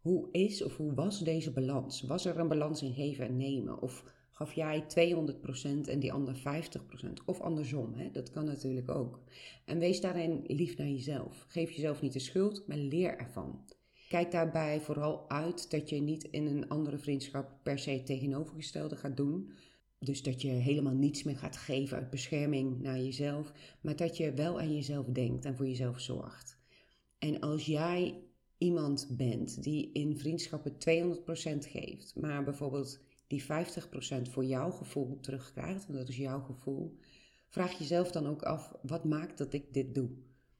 Hoe 0.00 0.28
is 0.30 0.62
of 0.62 0.76
hoe 0.76 0.94
was 0.94 1.18
deze 1.18 1.52
balans? 1.52 2.02
Was 2.02 2.24
er 2.24 2.38
een 2.38 2.48
balans 2.48 2.82
in 2.82 2.94
geven 2.94 3.26
en 3.26 3.36
nemen? 3.36 3.82
Of 3.82 4.04
gaf 4.30 4.52
jij 4.52 4.82
200% 4.82 5.88
en 5.88 6.00
die 6.00 6.12
ander 6.12 6.36
50%? 6.36 7.24
Of 7.26 7.40
andersom, 7.40 7.94
hè? 7.94 8.10
dat 8.10 8.30
kan 8.30 8.44
natuurlijk 8.44 8.90
ook. 8.90 9.20
En 9.64 9.78
wees 9.78 10.00
daarin 10.00 10.44
lief 10.46 10.76
naar 10.76 10.88
jezelf. 10.88 11.44
Geef 11.48 11.70
jezelf 11.70 12.02
niet 12.02 12.12
de 12.12 12.18
schuld, 12.18 12.66
maar 12.66 12.76
leer 12.76 13.18
ervan. 13.18 13.64
Kijk 14.08 14.30
daarbij 14.30 14.80
vooral 14.80 15.30
uit 15.30 15.70
dat 15.70 15.88
je 15.88 16.00
niet 16.00 16.24
in 16.24 16.46
een 16.46 16.68
andere 16.68 16.98
vriendschap 16.98 17.58
per 17.62 17.78
se 17.78 18.02
tegenovergestelde 18.02 18.96
gaat 18.96 19.16
doen. 19.16 19.52
Dus 20.04 20.22
dat 20.22 20.42
je 20.42 20.48
helemaal 20.48 20.94
niets 20.94 21.22
meer 21.22 21.36
gaat 21.36 21.56
geven 21.56 21.96
uit 21.96 22.10
bescherming 22.10 22.80
naar 22.80 22.98
jezelf, 22.98 23.52
maar 23.80 23.96
dat 23.96 24.16
je 24.16 24.32
wel 24.32 24.60
aan 24.60 24.74
jezelf 24.74 25.06
denkt 25.06 25.44
en 25.44 25.56
voor 25.56 25.66
jezelf 25.66 26.00
zorgt. 26.00 26.56
En 27.18 27.40
als 27.40 27.66
jij 27.66 28.22
iemand 28.58 29.08
bent 29.10 29.62
die 29.62 29.92
in 29.92 30.18
vriendschappen 30.18 30.72
200% 30.72 30.76
geeft, 31.58 32.16
maar 32.16 32.44
bijvoorbeeld 32.44 33.00
die 33.26 33.42
50% 33.42 33.46
voor 34.30 34.44
jouw 34.44 34.70
gevoel 34.70 35.20
terugkrijgt, 35.20 35.86
want 35.86 35.98
dat 35.98 36.08
is 36.08 36.16
jouw 36.16 36.40
gevoel, 36.40 36.96
vraag 37.48 37.78
jezelf 37.78 38.10
dan 38.10 38.26
ook 38.26 38.42
af: 38.42 38.72
wat 38.82 39.04
maakt 39.04 39.38
dat 39.38 39.52
ik 39.52 39.74
dit 39.74 39.94
doe? 39.94 40.10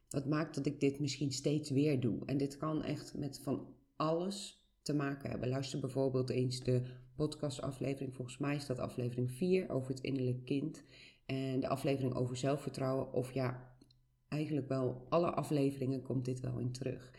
Wat 0.09 0.27
maakt 0.27 0.55
dat 0.55 0.67
ik 0.67 0.81
dit 0.81 1.01
misschien 1.01 1.33
steeds 1.33 1.71
weer 1.71 2.01
doe? 2.01 2.25
En 2.27 2.37
dit 2.37 2.57
kan 2.57 2.83
echt 2.83 3.15
met 3.15 3.41
van 3.43 3.75
alles 3.97 4.67
te 4.83 4.95
maken 4.95 5.31
hebben. 5.31 5.49
Luister 5.49 5.81
bijvoorbeeld 5.81 6.31
eens 6.31 6.61
de 6.61 6.83
podcastaflevering. 7.17 8.15
Volgens 8.15 8.39
mij 8.39 8.57
is 8.57 8.67
dat 8.67 8.79
aflevering 8.79 9.31
4 9.31 9.71
over 9.71 9.91
het 9.91 10.01
innerlijk 10.01 10.45
kind. 10.45 10.85
En 11.27 11.61
de 11.61 11.69
aflevering 11.69 12.15
over 12.15 12.37
zelfvertrouwen. 12.37 13.13
Of 13.13 13.33
ja, 13.33 13.75
eigenlijk 14.29 14.69
wel 14.69 15.07
alle 15.09 15.31
afleveringen 15.31 16.03
komt 16.03 16.25
dit 16.25 16.41
wel 16.41 16.59
in 16.59 16.73
terug. 16.73 17.11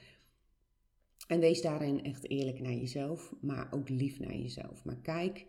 En 1.27 1.39
wees 1.39 1.61
daarin 1.61 2.03
echt 2.03 2.29
eerlijk 2.29 2.59
naar 2.59 2.73
jezelf, 2.73 3.33
maar 3.41 3.67
ook 3.71 3.89
lief 3.89 4.19
naar 4.19 4.35
jezelf. 4.35 4.85
Maar 4.85 4.97
kijk 5.01 5.45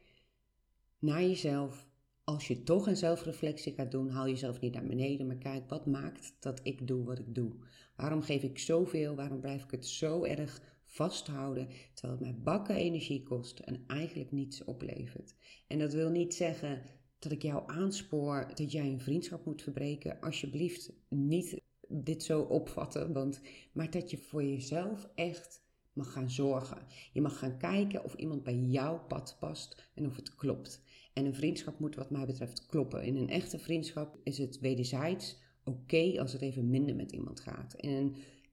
naar 0.99 1.23
jezelf. 1.23 1.87
Als 2.25 2.49
je 2.49 2.63
toch 2.63 2.87
een 2.87 2.97
zelfreflectie 2.97 3.73
gaat 3.73 3.91
doen, 3.91 4.09
haal 4.09 4.29
jezelf 4.29 4.61
niet 4.61 4.75
naar 4.75 4.87
beneden, 4.87 5.27
maar 5.27 5.37
kijk 5.37 5.69
wat 5.69 5.87
maakt 5.87 6.37
dat 6.41 6.61
ik 6.63 6.87
doe 6.87 7.05
wat 7.05 7.19
ik 7.19 7.35
doe. 7.35 7.53
Waarom 7.97 8.23
geef 8.23 8.43
ik 8.43 8.59
zoveel? 8.59 9.15
Waarom 9.15 9.41
blijf 9.41 9.65
ik 9.65 9.71
het 9.71 9.87
zo 9.87 10.25
erg 10.25 10.61
vasthouden, 10.95 11.69
terwijl 11.95 12.19
het 12.19 12.29
mij 12.29 12.43
bakken 12.43 12.77
energie 12.77 13.23
kost 13.23 13.59
en 13.59 13.85
eigenlijk 13.87 14.33
niets 14.33 14.65
oplevert? 14.65 15.35
En 15.67 15.79
dat 15.79 15.93
wil 15.93 16.11
niet 16.11 16.35
zeggen 16.35 16.83
dat 17.19 17.33
ik 17.33 17.43
jou 17.43 17.63
aanspoor 17.67 18.51
dat 18.55 18.73
jij 18.73 18.87
een 18.87 19.01
vriendschap 19.01 19.45
moet 19.45 19.63
verbreken. 19.63 20.21
Alsjeblieft, 20.21 20.93
niet 21.09 21.61
dit 21.89 22.23
zo 22.23 22.41
opvatten, 22.41 23.13
want, 23.13 23.41
maar 23.73 23.91
dat 23.91 24.11
je 24.11 24.19
voor 24.19 24.45
jezelf 24.45 25.09
echt 25.15 25.63
mag 25.93 26.13
gaan 26.13 26.31
zorgen. 26.31 26.87
Je 27.13 27.21
mag 27.21 27.39
gaan 27.39 27.59
kijken 27.59 28.05
of 28.05 28.15
iemand 28.15 28.43
bij 28.43 28.57
jouw 28.57 29.05
pad 29.09 29.37
past 29.41 29.91
en 29.95 30.07
of 30.07 30.17
het 30.17 30.35
klopt. 30.35 30.83
En 31.13 31.25
een 31.25 31.35
vriendschap 31.35 31.79
moet 31.79 31.95
wat 31.95 32.11
mij 32.11 32.27
betreft 32.27 32.67
kloppen. 32.67 33.05
In 33.05 33.17
een 33.17 33.31
echte 33.31 33.59
vriendschap 33.59 34.19
is 34.23 34.39
het 34.39 34.61
wederzijds 34.61 35.43
oké 35.65 36.21
als 36.21 36.33
het 36.33 36.43
even 36.43 36.71
minder 36.71 36.95
met 36.97 37.13
iemand 37.13 37.41
gaat. 37.41 37.75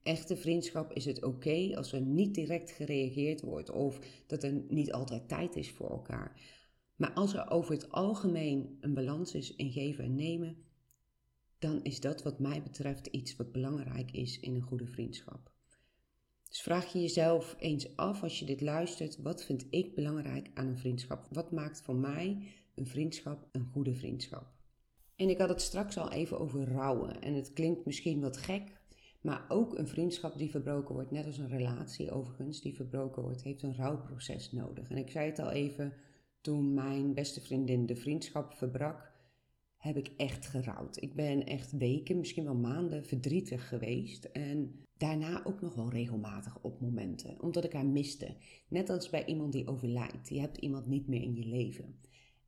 Echte 0.03 0.37
vriendschap 0.37 0.93
is 0.93 1.05
het 1.05 1.23
oké 1.23 1.71
als 1.75 1.91
er 1.91 2.01
niet 2.01 2.35
direct 2.35 2.71
gereageerd 2.71 3.41
wordt 3.41 3.69
of 3.69 3.99
dat 4.27 4.43
er 4.43 4.63
niet 4.67 4.91
altijd 4.91 5.27
tijd 5.27 5.55
is 5.55 5.71
voor 5.71 5.89
elkaar. 5.89 6.41
Maar 6.95 7.13
als 7.13 7.33
er 7.33 7.49
over 7.49 7.73
het 7.73 7.91
algemeen 7.91 8.77
een 8.81 8.93
balans 8.93 9.33
is 9.33 9.55
in 9.55 9.71
geven 9.71 10.03
en 10.03 10.15
nemen, 10.15 10.57
dan 11.59 11.83
is 11.83 11.99
dat 11.99 12.23
wat 12.23 12.39
mij 12.39 12.63
betreft 12.63 13.07
iets 13.07 13.35
wat 13.35 13.51
belangrijk 13.51 14.11
is 14.11 14.39
in 14.39 14.55
een 14.55 14.61
goede 14.61 14.87
vriendschap. 14.87 15.51
Dus 16.47 16.61
vraag 16.61 16.93
je 16.93 17.01
jezelf 17.01 17.55
eens 17.59 17.95
af 17.95 18.23
als 18.23 18.39
je 18.39 18.45
dit 18.45 18.61
luistert, 18.61 19.21
wat 19.21 19.43
vind 19.43 19.65
ik 19.69 19.95
belangrijk 19.95 20.49
aan 20.53 20.67
een 20.67 20.77
vriendschap? 20.77 21.27
Wat 21.31 21.51
maakt 21.51 21.81
voor 21.81 21.95
mij 21.95 22.47
een 22.75 22.87
vriendschap 22.87 23.47
een 23.51 23.65
goede 23.65 23.93
vriendschap? 23.93 24.53
En 25.15 25.29
ik 25.29 25.37
had 25.37 25.49
het 25.49 25.61
straks 25.61 25.97
al 25.97 26.11
even 26.11 26.39
over 26.39 26.71
rouwen. 26.71 27.21
En 27.21 27.33
het 27.33 27.53
klinkt 27.53 27.85
misschien 27.85 28.21
wat 28.21 28.37
gek, 28.37 28.80
maar 29.21 29.45
ook 29.47 29.77
een 29.77 29.87
vriendschap 29.87 30.37
die 30.37 30.49
verbroken 30.49 30.95
wordt, 30.95 31.11
net 31.11 31.25
als 31.25 31.37
een 31.37 31.49
relatie 31.49 32.11
overigens, 32.11 32.61
die 32.61 32.75
verbroken 32.75 33.21
wordt, 33.21 33.43
heeft 33.43 33.63
een 33.63 33.75
rouwproces 33.75 34.51
nodig. 34.51 34.89
En 34.89 34.97
ik 34.97 35.09
zei 35.09 35.25
het 35.25 35.39
al 35.39 35.51
even, 35.51 35.93
toen 36.41 36.73
mijn 36.73 37.13
beste 37.13 37.41
vriendin 37.41 37.85
de 37.85 37.95
vriendschap 37.95 38.53
verbrak, 38.53 39.11
heb 39.77 39.97
ik 39.97 40.13
echt 40.17 40.47
gerouwd. 40.47 41.01
Ik 41.01 41.15
ben 41.15 41.45
echt 41.45 41.77
weken, 41.77 42.17
misschien 42.17 42.43
wel 42.43 42.55
maanden 42.55 43.05
verdrietig 43.05 43.67
geweest. 43.67 44.25
En 44.25 44.85
daarna 44.97 45.45
ook 45.45 45.61
nog 45.61 45.75
wel 45.75 45.89
regelmatig 45.89 46.57
op 46.61 46.81
momenten, 46.81 47.41
omdat 47.41 47.63
ik 47.63 47.73
haar 47.73 47.85
miste. 47.85 48.35
Net 48.67 48.89
als 48.89 49.09
bij 49.09 49.25
iemand 49.25 49.51
die 49.51 49.67
overlijdt. 49.67 50.29
Je 50.29 50.39
hebt 50.39 50.57
iemand 50.57 50.87
niet 50.87 51.07
meer 51.07 51.21
in 51.21 51.35
je 51.35 51.45
leven. 51.45 51.99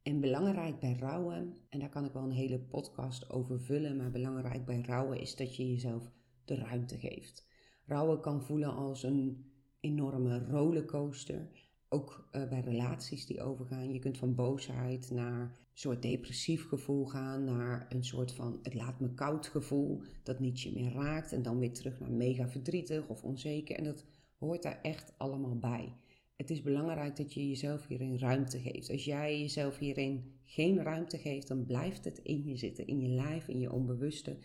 En 0.04 0.20
belangrijk 0.20 0.80
bij 0.80 0.96
rouwen, 1.00 1.58
en 1.70 1.80
daar 1.80 1.90
kan 1.90 2.06
ik 2.06 2.14
wel 2.14 2.24
een 2.24 2.32
hele 2.32 2.60
podcast 2.60 3.30
over 3.30 3.62
vullen, 3.62 3.98
maar 3.98 4.12
belangrijk 4.12 4.66
bij 4.66 4.82
rouwen 4.82 5.20
is 5.20 5.36
dat 5.36 5.56
je 5.56 5.72
jezelf 5.72 6.12
de 6.46 6.56
ruimte 6.56 6.98
geeft. 6.98 7.46
Rouwen 7.86 8.20
kan 8.20 8.44
voelen 8.44 8.76
als 8.76 9.04
een 9.04 9.46
enorme 9.80 10.46
rollercoaster. 10.50 11.48
Ook 11.90 12.30
uh, 12.32 12.50
bij 12.50 12.60
relaties 12.60 13.26
die 13.26 13.42
overgaan. 13.42 13.94
Je 13.94 14.00
kunt 14.00 14.18
van 14.18 14.36
boosheid 14.36 15.12
naar 15.12 15.42
een 15.42 15.80
soort 15.80 16.02
depressief 16.02 16.68
gevoel 16.68 17.06
gaan, 17.06 17.44
naar 17.44 17.86
een 17.90 18.04
soort 18.04 18.32
van 18.32 18.60
het 18.64 18.74
laat 18.74 19.00
me 19.00 19.14
koud 19.14 19.48
gevoel, 19.48 20.02
dat 20.24 20.40
niet 20.40 20.62
je 20.62 20.72
meer 20.74 20.94
raakt. 20.94 21.32
En 21.32 21.42
dan 21.42 21.60
weer 21.60 21.74
terug 21.74 22.00
naar 22.00 22.12
mega 22.12 22.48
verdrietig 22.48 23.08
of 23.08 23.24
onzeker. 23.24 23.76
En 23.76 23.84
dat 23.84 24.06
hoort 24.38 24.64
daar 24.64 24.80
echt 24.82 25.14
allemaal 25.18 25.58
bij. 25.58 25.94
Het 26.36 26.50
is 26.50 26.62
belangrijk 26.62 27.16
dat 27.16 27.34
je 27.34 27.48
jezelf 27.48 27.88
hierin 27.88 28.20
ruimte 28.20 28.60
geeft. 28.60 28.90
Als 28.90 29.06
jij 29.06 29.40
jezelf 29.40 29.78
hierin 29.78 30.34
geen 30.44 30.84
ruimte 30.84 31.18
geeft, 31.18 31.48
dan 31.48 31.66
blijft 31.66 32.06
het 32.06 32.18
in 32.18 32.46
je 32.46 32.58
zitten, 32.58 32.88
in 32.88 33.00
je 33.00 33.08
lijf, 33.08 33.48
in 33.48 33.60
je 33.60 33.72
onbewuste. 33.72 34.38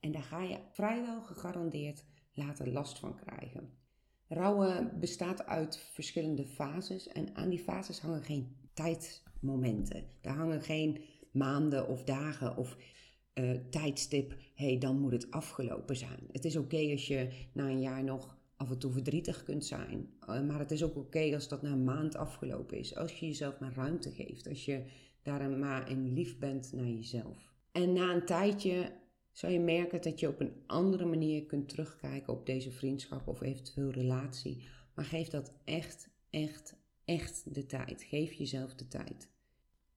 En 0.00 0.12
daar 0.12 0.22
ga 0.22 0.42
je 0.42 0.58
vrijwel 0.70 1.22
gegarandeerd 1.22 2.04
later 2.32 2.68
last 2.68 2.98
van 2.98 3.16
krijgen. 3.16 3.70
Rouwen 4.28 5.00
bestaat 5.00 5.46
uit 5.46 5.78
verschillende 5.78 6.44
fases 6.44 7.08
en 7.08 7.36
aan 7.36 7.48
die 7.48 7.58
fases 7.58 8.00
hangen 8.00 8.22
geen 8.22 8.56
tijdmomenten. 8.74 10.04
Daar 10.20 10.36
hangen 10.36 10.62
geen 10.62 11.00
maanden 11.32 11.88
of 11.88 12.04
dagen 12.04 12.56
of 12.56 12.76
uh, 13.34 13.50
tijdstip, 13.70 14.36
hey, 14.54 14.78
dan 14.78 15.00
moet 15.00 15.12
het 15.12 15.30
afgelopen 15.30 15.96
zijn. 15.96 16.28
Het 16.32 16.44
is 16.44 16.56
oké 16.56 16.90
als 16.90 17.06
je 17.06 17.28
na 17.52 17.68
een 17.68 17.80
jaar 17.80 18.04
nog 18.04 18.36
af 18.56 18.70
en 18.70 18.78
toe 18.78 18.92
verdrietig 18.92 19.42
kunt 19.42 19.64
zijn, 19.64 20.10
uh, 20.20 20.40
maar 20.40 20.58
het 20.58 20.70
is 20.70 20.82
ook 20.82 20.96
oké 20.96 21.34
als 21.34 21.48
dat 21.48 21.62
na 21.62 21.70
een 21.70 21.84
maand 21.84 22.16
afgelopen 22.16 22.78
is. 22.78 22.96
Als 22.96 23.18
je 23.18 23.26
jezelf 23.26 23.58
maar 23.58 23.74
ruimte 23.74 24.10
geeft, 24.10 24.48
als 24.48 24.64
je 24.64 24.84
daar 25.22 25.50
maar 25.50 25.90
in 25.90 26.12
lief 26.12 26.38
bent 26.38 26.72
naar 26.72 26.88
jezelf. 26.88 27.52
En 27.72 27.92
na 27.92 28.14
een 28.14 28.24
tijdje 28.24 28.92
zal 29.38 29.50
je 29.50 29.60
merken 29.60 30.02
dat 30.02 30.20
je 30.20 30.28
op 30.28 30.40
een 30.40 30.62
andere 30.66 31.04
manier 31.04 31.46
kunt 31.46 31.68
terugkijken 31.68 32.32
op 32.32 32.46
deze 32.46 32.70
vriendschap 32.70 33.28
of 33.28 33.40
eventueel 33.40 33.90
relatie. 33.90 34.68
Maar 34.94 35.04
geef 35.04 35.28
dat 35.28 35.52
echt, 35.64 36.08
echt, 36.30 36.76
echt 37.04 37.54
de 37.54 37.66
tijd. 37.66 38.02
Geef 38.02 38.32
jezelf 38.32 38.74
de 38.74 38.88
tijd. 38.88 39.30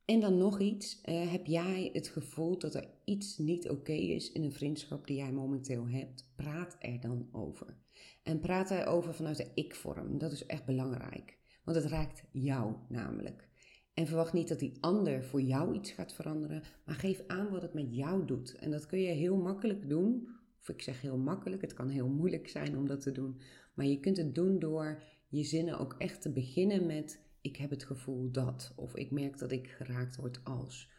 En 0.06 0.20
dan 0.20 0.38
nog 0.38 0.60
iets. 0.60 1.02
Uh, 1.06 1.32
heb 1.32 1.46
jij 1.46 1.90
het 1.94 2.08
gevoel 2.08 2.58
dat 2.58 2.76
er 2.76 2.88
iets 3.06 3.38
niet 3.38 3.70
oké 3.70 3.92
is 3.92 4.32
in 4.32 4.44
een 4.44 4.54
vriendschap 4.54 5.08
die 5.08 5.18
jij 5.18 5.32
momenteel 5.32 5.88
hebt? 5.88 6.32
Praat 6.36 6.76
er 6.80 7.00
dan 7.00 7.30
over. 7.32 7.78
En 8.24 8.40
praat 8.40 8.72
erover 8.72 9.14
vanuit 9.14 9.38
de 9.38 9.52
ik-vorm. 9.54 10.18
Dat 10.18 10.32
is 10.32 10.46
echt 10.46 10.66
belangrijk. 10.66 11.38
Want 11.64 11.78
het 11.78 11.86
raakt 11.86 12.24
jou 12.32 12.76
namelijk. 12.90 13.51
En 13.94 14.08
verwacht 14.08 14.34
niet 14.34 14.48
dat 14.48 14.60
die 14.60 14.78
ander 14.80 15.24
voor 15.24 15.42
jou 15.42 15.76
iets 15.76 15.92
gaat 15.92 16.14
veranderen, 16.14 16.64
maar 16.86 16.96
geef 16.96 17.24
aan 17.28 17.50
wat 17.50 17.62
het 17.62 17.74
met 17.74 17.96
jou 17.96 18.26
doet. 18.26 18.56
En 18.56 18.72
dat 18.72 18.86
kun 18.86 19.00
je 19.00 19.12
heel 19.12 19.38
makkelijk 19.38 19.90
doen. 19.90 20.28
Of 20.60 20.70
ik 20.70 20.82
zeg 20.82 21.02
heel 21.02 21.18
makkelijk, 21.18 21.62
het 21.62 21.74
kan 21.74 21.90
heel 21.90 22.10
moeilijk 22.10 22.48
zijn 22.48 22.78
om 22.78 22.88
dat 22.88 23.02
te 23.02 23.12
doen. 23.12 23.42
Maar 23.74 23.86
je 23.86 24.00
kunt 24.00 24.18
het 24.18 24.36
doen 24.36 24.60
door 24.60 25.04
je 25.28 25.44
zinnen 25.44 25.80
ook 25.80 25.96
echt 25.98 26.22
te 26.22 26.32
beginnen 26.32 26.86
met: 26.86 27.22
Ik 27.42 27.56
heb 27.56 27.70
het 27.70 27.84
gevoel 27.84 28.32
dat. 28.32 28.74
Of 28.76 28.96
ik 28.96 29.12
merk 29.12 29.38
dat 29.38 29.52
ik 29.52 29.68
geraakt 29.68 30.16
word 30.16 30.44
als. 30.44 30.90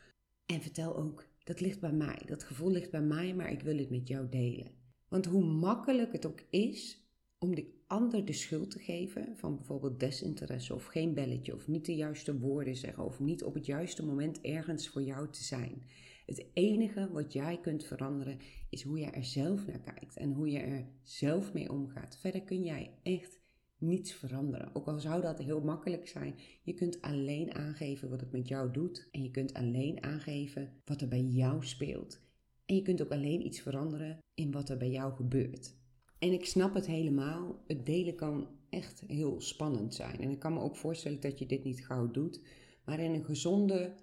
En 0.47 0.61
vertel 0.61 0.97
ook: 0.97 1.27
Dat 1.45 1.61
ligt 1.61 1.81
bij 1.81 1.93
mij. 1.93 2.23
Dat 2.27 2.45
gevoel 2.45 2.71
ligt 2.71 2.91
bij 2.91 3.03
mij, 3.03 3.35
maar 3.35 3.51
ik 3.51 3.63
wil 3.63 3.79
het 3.79 3.91
met 3.91 4.09
jou 4.09 4.29
delen. 4.29 4.71
Want 5.09 5.27
hoe 5.27 5.45
makkelijk 5.45 6.13
het 6.13 6.27
ook 6.27 6.41
is 6.51 7.07
om 7.39 7.55
de 7.55 7.82
ander 7.93 8.25
de 8.25 8.33
schuld 8.33 8.71
te 8.71 8.79
geven 8.79 9.37
van 9.37 9.57
bijvoorbeeld 9.57 10.01
desinteresse 10.01 10.75
of 10.75 10.85
geen 10.85 11.15
belletje 11.15 11.55
of 11.55 11.69
niet 11.69 11.87
de 11.87 11.95
juiste 11.95 12.39
woorden 12.39 12.77
zeggen 12.77 13.05
of 13.05 13.21
niet 13.21 13.45
op 13.45 13.55
het 13.55 13.67
juiste 13.67 14.05
moment 14.05 14.41
ergens 14.41 14.89
voor 14.89 15.03
jou 15.03 15.31
te 15.31 15.45
zijn. 15.45 15.83
Het 16.27 16.47
enige 16.53 17.09
wat 17.11 17.33
jij 17.33 17.61
kunt 17.61 17.85
veranderen 17.85 18.39
is 18.69 18.83
hoe 18.83 18.99
je 18.99 19.07
er 19.07 19.25
zelf 19.25 19.67
naar 19.67 19.81
kijkt 19.81 20.17
en 20.17 20.33
hoe 20.33 20.51
je 20.51 20.59
er 20.59 20.87
zelf 21.03 21.53
mee 21.53 21.71
omgaat. 21.71 22.17
Verder 22.17 22.43
kun 22.43 22.63
jij 22.63 22.91
echt 23.03 23.41
niets 23.79 24.13
veranderen. 24.13 24.75
Ook 24.75 24.87
al 24.87 24.99
zou 24.99 25.23
dat 25.23 25.39
heel 25.39 25.61
makkelijk 25.61 26.09
zijn, 26.09 26.35
je 26.63 26.75
kunt 26.75 27.01
alleen 27.01 27.55
aangeven 27.55 28.11
wat 28.11 28.21
het 28.21 28.33
met 28.33 28.49
jou 28.49 28.73
doet 28.73 29.09
en 29.11 29.23
je 29.23 29.31
kunt 29.31 29.55
alleen 29.55 30.03
aangeven 30.03 30.73
wat 30.85 31.01
er 31.01 31.09
bij 31.09 31.23
jou 31.23 31.65
speelt. 31.65 32.21
En 32.67 32.75
je 32.75 32.83
kunt 32.83 33.03
ook 33.03 33.13
alleen 33.13 33.47
iets 33.47 33.61
veranderen 33.61 34.19
in 34.35 34.51
wat 34.51 34.69
er 34.69 34.77
bij 34.77 34.91
jou 34.91 35.15
gebeurt. 35.15 35.81
En 36.23 36.33
ik 36.33 36.47
snap 36.47 36.75
het 36.75 36.87
helemaal. 36.87 37.63
Het 37.67 37.87
delen 37.87 38.15
kan 38.15 38.49
echt 38.71 39.03
heel 39.07 39.41
spannend 39.41 39.95
zijn. 39.95 40.21
En 40.21 40.31
ik 40.31 40.39
kan 40.39 40.53
me 40.53 40.61
ook 40.61 40.77
voorstellen 40.77 41.21
dat 41.21 41.39
je 41.39 41.47
dit 41.47 41.65
niet 41.65 41.87
gauw 41.87 42.11
doet. 42.11 42.41
Maar 42.85 43.01
in 43.01 43.15
een 43.15 43.25
gezonde, 43.25 43.95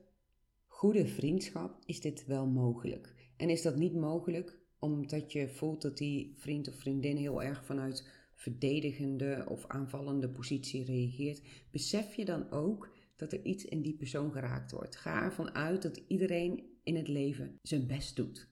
goede 0.65 1.07
vriendschap 1.07 1.79
is 1.85 2.01
dit 2.01 2.25
wel 2.25 2.47
mogelijk. 2.47 3.13
En 3.37 3.49
is 3.49 3.61
dat 3.61 3.75
niet 3.75 3.93
mogelijk 3.93 4.57
omdat 4.79 5.31
je 5.31 5.49
voelt 5.49 5.81
dat 5.81 5.97
die 5.97 6.33
vriend 6.37 6.67
of 6.67 6.75
vriendin 6.75 7.17
heel 7.17 7.43
erg 7.43 7.65
vanuit 7.65 8.09
verdedigende 8.33 9.45
of 9.47 9.67
aanvallende 9.67 10.29
positie 10.29 10.85
reageert, 10.85 11.41
besef 11.71 12.15
je 12.15 12.25
dan 12.25 12.51
ook 12.51 12.95
dat 13.15 13.33
er 13.33 13.45
iets 13.45 13.65
in 13.65 13.81
die 13.81 13.95
persoon 13.97 14.31
geraakt 14.31 14.71
wordt. 14.71 14.95
Ga 14.95 15.23
ervan 15.23 15.55
uit 15.55 15.81
dat 15.81 16.01
iedereen 16.07 16.63
in 16.83 16.95
het 16.95 17.07
leven 17.07 17.59
zijn 17.61 17.87
best 17.87 18.15
doet. 18.15 18.48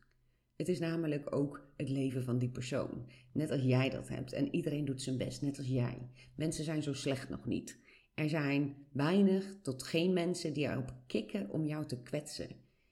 Het 0.57 0.67
is 0.67 0.79
namelijk 0.79 1.35
ook 1.35 1.67
het 1.75 1.89
leven 1.89 2.23
van 2.23 2.37
die 2.37 2.49
persoon. 2.49 3.05
Net 3.31 3.51
als 3.51 3.61
jij 3.61 3.89
dat 3.89 4.07
hebt. 4.07 4.33
En 4.33 4.55
iedereen 4.55 4.85
doet 4.85 5.01
zijn 5.01 5.17
best, 5.17 5.41
net 5.41 5.57
als 5.57 5.67
jij. 5.67 6.09
Mensen 6.35 6.63
zijn 6.63 6.83
zo 6.83 6.93
slecht 6.93 7.29
nog 7.29 7.45
niet. 7.45 7.79
Er 8.13 8.29
zijn 8.29 8.75
weinig 8.91 9.57
tot 9.61 9.83
geen 9.83 10.13
mensen 10.13 10.53
die 10.53 10.67
erop 10.67 10.93
kikken 11.07 11.49
om 11.49 11.65
jou 11.65 11.85
te 11.85 12.01
kwetsen. 12.01 12.49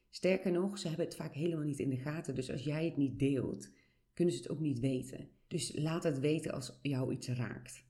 Sterker 0.09 0.51
nog, 0.51 0.77
ze 0.77 0.87
hebben 0.87 1.05
het 1.05 1.15
vaak 1.15 1.33
helemaal 1.33 1.65
niet 1.65 1.79
in 1.79 1.89
de 1.89 1.97
gaten. 1.97 2.35
Dus 2.35 2.51
als 2.51 2.63
jij 2.63 2.85
het 2.85 2.97
niet 2.97 3.19
deelt, 3.19 3.69
kunnen 4.13 4.33
ze 4.33 4.41
het 4.41 4.51
ook 4.51 4.59
niet 4.59 4.79
weten. 4.79 5.29
Dus 5.47 5.75
laat 5.75 6.03
het 6.03 6.19
weten 6.19 6.51
als 6.51 6.79
jou 6.81 7.13
iets 7.13 7.27
raakt. 7.27 7.83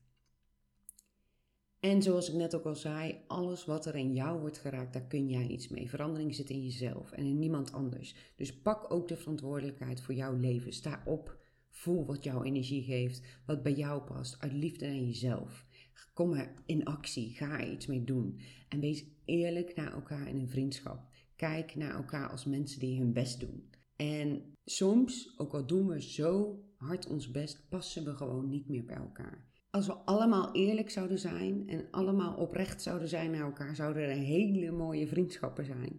En 1.80 2.02
zoals 2.02 2.28
ik 2.28 2.34
net 2.34 2.54
ook 2.54 2.64
al 2.64 2.74
zei, 2.74 3.20
alles 3.26 3.64
wat 3.64 3.86
er 3.86 3.94
in 3.94 4.14
jou 4.14 4.40
wordt 4.40 4.58
geraakt, 4.58 4.92
daar 4.92 5.06
kun 5.06 5.28
jij 5.28 5.46
iets 5.46 5.68
mee. 5.68 5.90
Verandering 5.90 6.34
zit 6.34 6.50
in 6.50 6.64
jezelf 6.64 7.12
en 7.12 7.24
in 7.24 7.38
niemand 7.38 7.72
anders. 7.72 8.14
Dus 8.36 8.60
pak 8.60 8.92
ook 8.92 9.08
de 9.08 9.16
verantwoordelijkheid 9.16 10.00
voor 10.00 10.14
jouw 10.14 10.36
leven. 10.36 10.72
Sta 10.72 11.02
op, 11.04 11.38
voel 11.70 12.06
wat 12.06 12.24
jouw 12.24 12.42
energie 12.42 12.82
geeft, 12.82 13.22
wat 13.46 13.62
bij 13.62 13.72
jou 13.72 14.02
past, 14.02 14.40
uit 14.40 14.52
liefde 14.52 14.86
naar 14.86 14.94
jezelf. 14.94 15.66
Kom 16.14 16.32
er 16.32 16.54
in 16.66 16.84
actie, 16.84 17.34
ga 17.34 17.60
er 17.60 17.72
iets 17.72 17.86
mee 17.86 18.04
doen. 18.04 18.40
En 18.68 18.80
wees 18.80 19.04
eerlijk 19.24 19.74
naar 19.74 19.92
elkaar 19.92 20.28
in 20.28 20.38
een 20.38 20.48
vriendschap. 20.48 21.08
Kijk 21.36 21.74
naar 21.74 21.94
elkaar 21.94 22.30
als 22.30 22.44
mensen 22.44 22.80
die 22.80 22.98
hun 22.98 23.12
best 23.12 23.40
doen. 23.40 23.70
En 23.96 24.42
soms, 24.64 25.38
ook 25.38 25.54
al 25.54 25.66
doen 25.66 25.86
we 25.86 26.02
zo 26.02 26.60
hard 26.76 27.06
ons 27.06 27.30
best, 27.30 27.68
passen 27.68 28.04
we 28.04 28.14
gewoon 28.14 28.48
niet 28.48 28.68
meer 28.68 28.84
bij 28.84 28.96
elkaar. 28.96 29.46
Als 29.70 29.86
we 29.86 29.92
allemaal 29.92 30.54
eerlijk 30.54 30.90
zouden 30.90 31.18
zijn 31.18 31.68
en 31.68 31.88
allemaal 31.90 32.34
oprecht 32.34 32.82
zouden 32.82 33.08
zijn 33.08 33.30
naar 33.30 33.44
elkaar, 33.44 33.76
zouden 33.76 34.02
er 34.02 34.16
hele 34.16 34.70
mooie 34.70 35.06
vriendschappen 35.06 35.64
zijn. 35.64 35.98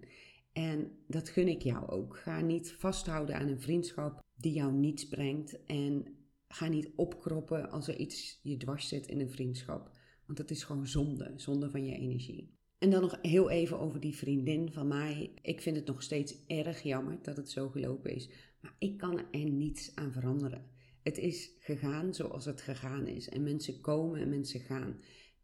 En 0.54 0.92
dat 1.08 1.30
gun 1.30 1.48
ik 1.48 1.62
jou 1.62 1.90
ook. 1.90 2.18
Ga 2.18 2.42
niet 2.42 2.72
vasthouden 2.72 3.36
aan 3.36 3.48
een 3.48 3.62
vriendschap 3.62 4.24
die 4.36 4.54
jou 4.54 4.74
niets 4.74 5.08
brengt. 5.08 5.64
En 5.66 6.18
ga 6.48 6.68
niet 6.68 6.90
opkroppen 6.96 7.70
als 7.70 7.88
er 7.88 7.98
iets 7.98 8.40
je 8.44 8.58
dwars 8.58 8.88
zit 8.88 9.08
in 9.08 9.20
een 9.20 9.30
vriendschap. 9.30 9.92
Want 10.26 10.38
dat 10.38 10.50
is 10.50 10.64
gewoon 10.64 10.88
zonde, 10.88 11.34
zonde 11.36 11.70
van 11.70 11.86
je 11.86 11.96
energie. 11.96 12.56
En 12.78 12.90
dan 12.90 13.02
nog 13.02 13.18
heel 13.22 13.50
even 13.50 13.80
over 13.80 14.00
die 14.00 14.16
vriendin 14.16 14.72
van 14.72 14.88
mij. 14.88 15.32
Ik 15.42 15.62
vind 15.62 15.76
het 15.76 15.88
nog 15.88 16.04
steeds 16.04 16.46
erg 16.48 16.82
jammer 16.82 17.20
dat 17.22 17.38
het 17.38 17.50
zo 17.50 17.70
gelopen 17.70 18.16
is. 18.16 18.30
Maar 18.62 18.76
ik 18.80 18.98
kan 18.98 19.22
er 19.32 19.50
niets 19.50 19.96
aan 19.96 20.12
veranderen. 20.12 20.66
Het 21.08 21.18
is 21.18 21.52
gegaan 21.60 22.14
zoals 22.14 22.46
het 22.46 22.62
gegaan 22.62 23.08
is. 23.08 23.30
En 23.30 23.44
mensen 23.44 23.82
komen 23.82 24.20
en 24.20 24.30
mensen 24.30 24.60
gaan. 24.60 25.00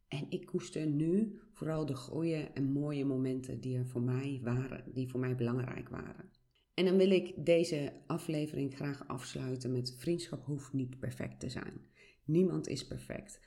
En 0.08 0.26
ik 0.30 0.46
koester 0.46 0.86
nu 0.86 1.40
vooral 1.52 1.86
de 1.86 1.96
goede 1.96 2.36
en 2.54 2.72
mooie 2.72 3.06
momenten 3.06 3.60
die 3.60 3.78
er 3.78 3.88
voor 3.88 4.02
mij 4.02 4.40
waren, 4.44 4.94
die 4.94 5.10
voor 5.10 5.20
mij 5.20 5.36
belangrijk 5.36 5.90
waren. 5.90 6.32
En 6.74 6.86
dan 6.86 6.98
wil 6.98 7.12
ik 7.12 7.46
deze 7.46 7.94
aflevering 8.08 8.76
graag 8.76 9.08
afsluiten 9.08 9.72
met 9.72 9.96
vriendschap 9.98 10.46
hoeft 10.46 10.74
niet 10.74 11.00
perfect 11.00 11.40
te 11.40 11.50
zijn. 11.50 11.82
Niemand 12.26 12.68
is 12.68 12.88
perfect 12.88 13.40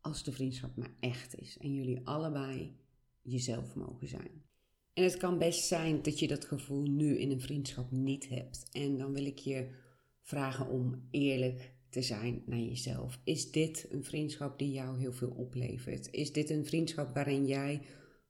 als 0.00 0.24
de 0.24 0.32
vriendschap 0.32 0.76
maar 0.76 0.94
echt 1.00 1.38
is 1.38 1.58
en 1.58 1.74
jullie 1.74 2.06
allebei 2.06 2.76
jezelf 3.22 3.74
mogen 3.74 4.08
zijn. 4.08 4.42
En 4.92 5.04
het 5.04 5.16
kan 5.16 5.38
best 5.38 5.66
zijn 5.66 6.02
dat 6.02 6.18
je 6.18 6.28
dat 6.28 6.44
gevoel 6.44 6.82
nu 6.82 7.18
in 7.18 7.30
een 7.30 7.40
vriendschap 7.40 7.90
niet 7.90 8.28
hebt. 8.28 8.68
En 8.72 8.96
dan 8.96 9.12
wil 9.12 9.26
ik 9.26 9.38
je 9.38 9.82
vragen 10.24 10.68
om 10.68 11.08
eerlijk 11.10 11.72
te 11.88 12.02
zijn 12.02 12.42
naar 12.46 12.60
jezelf. 12.60 13.20
Is 13.24 13.50
dit 13.50 13.86
een 13.90 14.04
vriendschap 14.04 14.58
die 14.58 14.72
jou 14.72 14.98
heel 14.98 15.12
veel 15.12 15.30
oplevert? 15.30 16.08
Is 16.10 16.32
dit 16.32 16.50
een 16.50 16.66
vriendschap 16.66 17.14
waarin 17.14 17.46
jij 17.46 17.80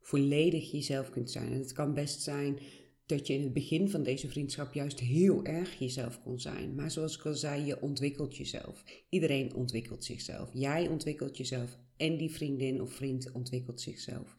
volledig 0.01 0.71
jezelf 0.71 1.11
kunt 1.11 1.31
zijn? 1.31 1.53
En 1.53 1.59
het 1.59 1.73
kan 1.73 1.95
best 1.95 2.23
zijn 2.23 2.59
dat 3.07 3.27
je 3.27 3.35
in 3.35 3.43
het 3.43 3.53
begin 3.53 3.89
van 3.89 4.03
deze 4.03 4.29
vriendschap 4.29 4.75
juist 4.75 5.01
heel 5.01 5.45
erg 5.45 5.79
jezelf 5.79 6.23
kon 6.23 6.41
zijn. 6.41 6.75
Maar 6.75 6.91
zoals 6.91 7.17
ik 7.17 7.25
al 7.27 7.35
zei, 7.35 7.65
je 7.65 7.81
ontwikkelt 7.81 8.37
jezelf. 8.37 8.85
Iedereen 9.09 9.55
ontwikkelt 9.55 10.05
zichzelf. 10.05 10.51
Jij 10.53 10.89
ontwikkelt 10.89 11.37
jezelf 11.37 11.79
en 11.97 12.17
die 12.17 12.31
vriendin 12.31 12.83
of 12.83 12.93
vriend 12.93 13.33
ontwikkelt 13.33 13.81
zichzelf. 13.81 14.37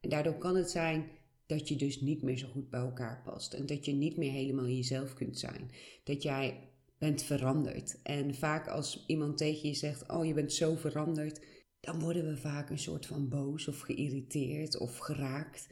En 0.00 0.08
daardoor 0.08 0.38
kan 0.38 0.56
het 0.56 0.70
zijn 0.70 1.06
dat 1.46 1.68
je 1.68 1.76
dus 1.76 2.00
niet 2.00 2.22
meer 2.22 2.38
zo 2.38 2.48
goed 2.48 2.70
bij 2.70 2.80
elkaar 2.80 3.22
past. 3.24 3.52
En 3.52 3.66
dat 3.66 3.84
je 3.84 3.92
niet 3.92 4.16
meer 4.16 4.32
helemaal 4.32 4.68
jezelf 4.68 5.14
kunt 5.14 5.38
zijn. 5.38 5.70
Dat 6.04 6.22
jij 6.22 6.68
bent 6.98 7.22
veranderd. 7.22 7.98
En 8.02 8.34
vaak 8.34 8.68
als 8.68 9.04
iemand 9.06 9.38
tegen 9.38 9.68
je 9.68 9.74
zegt: 9.74 10.08
Oh, 10.08 10.24
je 10.24 10.34
bent 10.34 10.52
zo 10.52 10.74
veranderd. 10.74 11.40
Dan 11.80 12.00
worden 12.00 12.26
we 12.26 12.36
vaak 12.36 12.70
een 12.70 12.78
soort 12.78 13.06
van 13.06 13.28
boos 13.28 13.68
of 13.68 13.80
geïrriteerd 13.80 14.78
of 14.78 14.98
geraakt. 14.98 15.68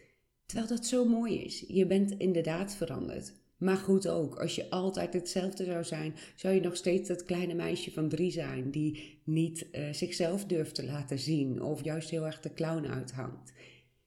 Terwijl 0.47 0.69
dat 0.69 0.87
zo 0.87 1.05
mooi 1.05 1.45
is. 1.45 1.65
Je 1.69 1.87
bent 1.87 2.11
inderdaad 2.11 2.75
veranderd. 2.75 3.33
Maar 3.57 3.77
goed 3.77 4.09
ook, 4.09 4.41
als 4.41 4.55
je 4.55 4.71
altijd 4.71 5.13
hetzelfde 5.13 5.65
zou 5.65 5.85
zijn, 5.85 6.15
zou 6.37 6.55
je 6.55 6.61
nog 6.61 6.77
steeds 6.77 7.09
dat 7.09 7.25
kleine 7.25 7.55
meisje 7.55 7.91
van 7.93 8.09
drie 8.09 8.31
zijn 8.31 8.71
die 8.71 9.21
niet 9.25 9.67
uh, 9.73 9.93
zichzelf 9.93 10.45
durft 10.45 10.75
te 10.75 10.85
laten 10.85 11.19
zien 11.19 11.63
of 11.63 11.85
juist 11.85 12.11
heel 12.11 12.27
erg 12.27 12.41
de 12.41 12.53
clown 12.53 12.87
uithangt. 12.87 13.53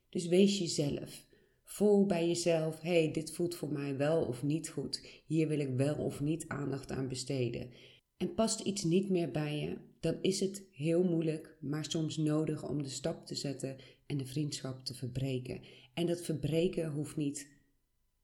Dus 0.09 0.27
wees 0.27 0.57
jezelf. 0.57 1.27
Voel 1.71 2.05
bij 2.05 2.27
jezelf, 2.27 2.81
hey, 2.81 3.11
dit 3.11 3.31
voelt 3.31 3.55
voor 3.55 3.71
mij 3.71 3.97
wel 3.97 4.23
of 4.23 4.43
niet 4.43 4.69
goed. 4.69 5.05
Hier 5.25 5.47
wil 5.47 5.59
ik 5.59 5.69
wel 5.75 5.95
of 5.95 6.19
niet 6.21 6.47
aandacht 6.47 6.91
aan 6.91 7.07
besteden. 7.07 7.69
En 8.17 8.33
past 8.33 8.59
iets 8.59 8.83
niet 8.83 9.09
meer 9.09 9.31
bij 9.31 9.59
je, 9.59 9.77
dan 9.99 10.17
is 10.21 10.39
het 10.39 10.63
heel 10.71 11.03
moeilijk, 11.03 11.57
maar 11.59 11.85
soms 11.85 12.17
nodig 12.17 12.69
om 12.69 12.83
de 12.83 12.89
stap 12.89 13.25
te 13.25 13.35
zetten 13.35 13.75
en 14.05 14.17
de 14.17 14.25
vriendschap 14.25 14.85
te 14.85 14.93
verbreken. 14.93 15.61
En 15.93 16.05
dat 16.05 16.21
verbreken 16.21 16.91
hoeft 16.91 17.15
niet 17.15 17.47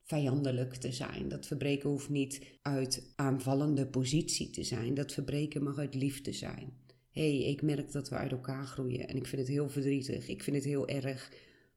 vijandelijk 0.03 0.75
te 0.75 0.91
zijn. 0.91 1.29
Dat 1.29 1.47
verbreken 1.47 1.89
hoeft 1.89 2.09
niet 2.09 2.41
uit 2.61 3.13
aanvallende 3.15 3.87
positie 3.87 4.49
te 4.49 4.63
zijn. 4.63 4.93
Dat 4.93 5.13
verbreken 5.13 5.63
mag 5.63 5.77
uit 5.77 5.95
liefde 5.95 6.31
zijn. 6.31 6.73
Hey, 7.09 7.43
ik 7.43 7.61
merk 7.61 7.91
dat 7.91 8.09
we 8.09 8.15
uit 8.15 8.31
elkaar 8.31 8.65
groeien 8.65 9.07
en 9.07 9.15
ik 9.15 9.27
vind 9.27 9.41
het 9.41 9.51
heel 9.51 9.69
verdrietig. 9.69 10.27
Ik 10.27 10.43
vind 10.43 10.55
het 10.55 10.65
heel 10.65 10.87
erg 10.87 11.31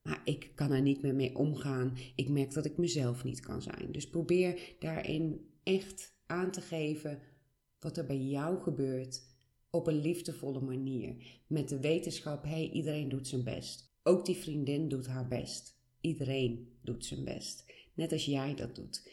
maar 0.08 0.20
ik 0.24 0.50
kan 0.54 0.70
er 0.72 0.82
niet 0.82 1.02
meer 1.02 1.14
mee 1.14 1.36
omgaan. 1.36 1.96
Ik 2.14 2.28
merk 2.28 2.52
dat 2.52 2.64
ik 2.64 2.76
mezelf 2.76 3.24
niet 3.24 3.40
kan 3.40 3.62
zijn. 3.62 3.92
Dus 3.92 4.08
probeer 4.08 4.60
daarin 4.78 5.50
echt 5.62 6.16
aan 6.26 6.50
te 6.50 6.60
geven 6.60 7.18
wat 7.78 7.96
er 7.96 8.06
bij 8.06 8.20
jou 8.20 8.60
gebeurt 8.60 9.22
op 9.70 9.86
een 9.86 10.00
liefdevolle 10.00 10.60
manier. 10.60 11.42
Met 11.46 11.68
de 11.68 11.80
wetenschap, 11.80 12.44
hey, 12.44 12.70
iedereen 12.70 13.08
doet 13.08 13.28
zijn 13.28 13.44
best. 13.44 13.96
Ook 14.02 14.26
die 14.26 14.36
vriendin 14.36 14.88
doet 14.88 15.06
haar 15.06 15.28
best. 15.28 15.80
Iedereen 16.00 16.78
doet 16.82 17.04
zijn 17.04 17.24
best. 17.24 17.64
Net 17.94 18.12
als 18.12 18.24
jij 18.24 18.54
dat 18.54 18.74
doet. 18.74 19.10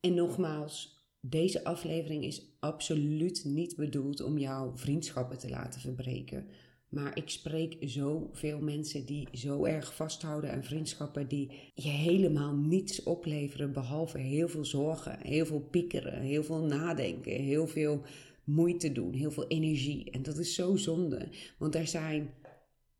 En 0.00 0.14
nogmaals, 0.14 1.04
deze 1.20 1.64
aflevering 1.64 2.24
is 2.24 2.56
absoluut 2.60 3.44
niet 3.44 3.76
bedoeld 3.76 4.20
om 4.20 4.38
jouw 4.38 4.76
vriendschappen 4.76 5.38
te 5.38 5.48
laten 5.48 5.80
verbreken. 5.80 6.46
Maar 6.94 7.16
ik 7.16 7.28
spreek 7.28 7.76
zoveel 7.80 8.60
mensen 8.60 9.06
die 9.06 9.28
zo 9.32 9.64
erg 9.64 9.94
vasthouden 9.94 10.52
aan 10.52 10.64
vriendschappen 10.64 11.28
die 11.28 11.50
je 11.74 11.88
helemaal 11.88 12.54
niets 12.54 13.02
opleveren 13.02 13.72
behalve 13.72 14.18
heel 14.18 14.48
veel 14.48 14.64
zorgen, 14.64 15.18
heel 15.20 15.46
veel 15.46 15.60
piekeren, 15.60 16.20
heel 16.20 16.44
veel 16.44 16.64
nadenken, 16.64 17.32
heel 17.32 17.66
veel 17.66 18.02
moeite 18.44 18.92
doen, 18.92 19.12
heel 19.12 19.30
veel 19.30 19.46
energie. 19.46 20.10
En 20.10 20.22
dat 20.22 20.38
is 20.38 20.54
zo 20.54 20.76
zonde, 20.76 21.28
want 21.58 21.74
er 21.74 21.86
zijn 21.86 22.30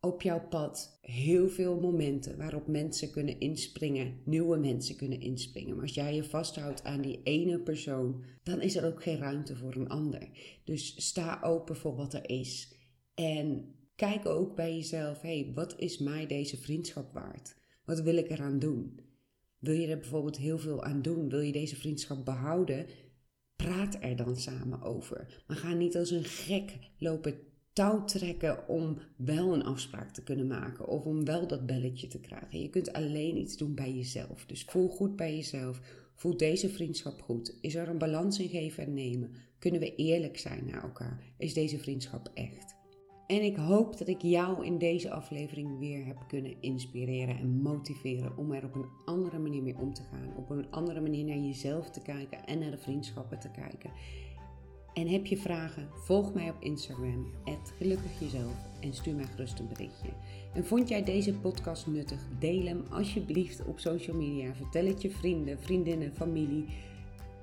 op 0.01 0.23
jouw 0.23 0.49
pad 0.49 0.99
heel 1.01 1.49
veel 1.49 1.81
momenten 1.81 2.37
waarop 2.37 2.67
mensen 2.67 3.11
kunnen 3.11 3.41
inspringen, 3.41 4.21
nieuwe 4.25 4.57
mensen 4.57 4.97
kunnen 4.97 5.21
inspringen. 5.21 5.75
Maar 5.75 5.85
als 5.85 5.95
jij 5.95 6.15
je 6.15 6.25
vasthoudt 6.25 6.85
aan 6.85 7.01
die 7.01 7.21
ene 7.23 7.59
persoon, 7.59 8.25
dan 8.43 8.61
is 8.61 8.77
er 8.77 8.87
ook 8.87 9.03
geen 9.03 9.19
ruimte 9.19 9.57
voor 9.57 9.75
een 9.75 9.89
ander. 9.89 10.29
Dus 10.65 11.07
sta 11.09 11.41
open 11.43 11.77
voor 11.77 11.97
wat 11.97 12.15
er 12.15 12.31
is. 12.31 12.75
En 13.15 13.75
Kijk 13.97 14.27
ook 14.27 14.55
bij 14.55 14.75
jezelf, 14.75 15.21
hey, 15.21 15.51
wat 15.55 15.75
is 15.79 15.99
mij 15.99 16.27
deze 16.27 16.57
vriendschap 16.57 17.13
waard? 17.13 17.57
Wat 17.85 18.01
wil 18.01 18.17
ik 18.17 18.31
eraan 18.31 18.59
doen? 18.59 19.01
Wil 19.59 19.75
je 19.75 19.87
er 19.87 19.99
bijvoorbeeld 19.99 20.37
heel 20.37 20.59
veel 20.59 20.85
aan 20.85 21.03
doen? 21.03 21.29
Wil 21.29 21.41
je 21.41 21.53
deze 21.53 21.77
vriendschap 21.77 22.25
behouden? 22.25 22.87
Praat 23.57 23.97
er 24.01 24.17
dan 24.17 24.37
samen 24.37 24.83
over. 24.83 25.43
Maar 25.47 25.57
ga 25.57 25.73
niet 25.73 25.97
als 25.97 26.11
een 26.11 26.25
gek 26.25 26.79
lopen 26.99 27.39
touw 27.73 28.05
trekken 28.05 28.69
om 28.69 28.99
wel 29.17 29.55
een 29.55 29.65
afspraak 29.65 30.13
te 30.13 30.23
kunnen 30.23 30.47
maken 30.47 30.89
of 30.89 31.05
om 31.05 31.25
wel 31.25 31.47
dat 31.47 31.67
belletje 31.67 32.07
te 32.07 32.21
krijgen. 32.21 32.61
Je 32.61 32.71
kunt 32.71 32.93
alleen 32.93 33.37
iets 33.37 33.57
doen 33.57 33.75
bij 33.75 33.95
jezelf. 33.95 34.47
Dus 34.47 34.65
voel 34.65 34.89
goed 34.89 35.17
bij 35.17 35.35
jezelf. 35.35 35.81
Voelt 36.15 36.39
deze 36.39 36.69
vriendschap 36.69 37.23
goed? 37.23 37.59
Is 37.61 37.75
er 37.75 37.89
een 37.89 37.99
balans 37.99 38.39
in 38.39 38.49
geven 38.49 38.85
en 38.85 38.95
nemen? 38.95 39.35
Kunnen 39.59 39.81
we 39.81 39.95
eerlijk 39.95 40.39
zijn 40.39 40.65
naar 40.67 40.83
elkaar? 40.83 41.23
Is 41.39 41.55
deze 41.55 41.79
vriendschap 41.79 42.31
echt? 42.35 42.74
En 43.27 43.43
ik 43.43 43.57
hoop 43.57 43.99
dat 43.99 44.09
ik 44.09 44.23
jou 44.23 44.65
in 44.65 44.79
deze 44.79 45.11
aflevering 45.11 45.79
weer 45.79 46.07
heb 46.07 46.25
kunnen 46.29 46.55
inspireren 46.61 47.39
en 47.39 47.63
motiveren 47.63 48.37
om 48.37 48.53
er 48.53 48.65
op 48.65 48.75
een 48.75 48.89
andere 49.05 49.39
manier 49.39 49.63
mee 49.63 49.79
om 49.79 49.95
te 49.95 50.03
gaan. 50.03 50.37
Op 50.37 50.51
een 50.51 50.71
andere 50.71 51.01
manier 51.01 51.25
naar 51.25 51.37
jezelf 51.37 51.91
te 51.91 52.03
kijken 52.03 52.47
en 52.47 52.59
naar 52.59 52.71
de 52.71 52.79
vriendschappen 52.79 53.39
te 53.39 53.51
kijken. 53.51 53.91
En 54.95 55.09
heb 55.09 55.27
je 55.27 55.37
vragen? 55.37 55.89
Volg 55.93 56.35
mij 56.35 56.51
op 56.51 56.63
Instagram, 56.63 57.27
jezelf 58.21 58.55
en 58.81 58.95
stuur 58.95 59.15
mij 59.15 59.25
gerust 59.25 59.59
een 59.59 59.69
berichtje. 59.69 60.09
En 60.55 60.65
vond 60.65 60.89
jij 60.89 61.05
deze 61.05 61.35
podcast 61.35 61.87
nuttig? 61.87 62.29
Deel 62.39 62.67
hem 62.67 62.85
alsjeblieft 62.91 63.65
op 63.65 63.79
social 63.79 64.17
media. 64.17 64.55
Vertel 64.55 64.87
het 64.87 65.03
je 65.03 65.11
vrienden, 65.11 65.61
vriendinnen, 65.61 66.15
familie. 66.15 66.65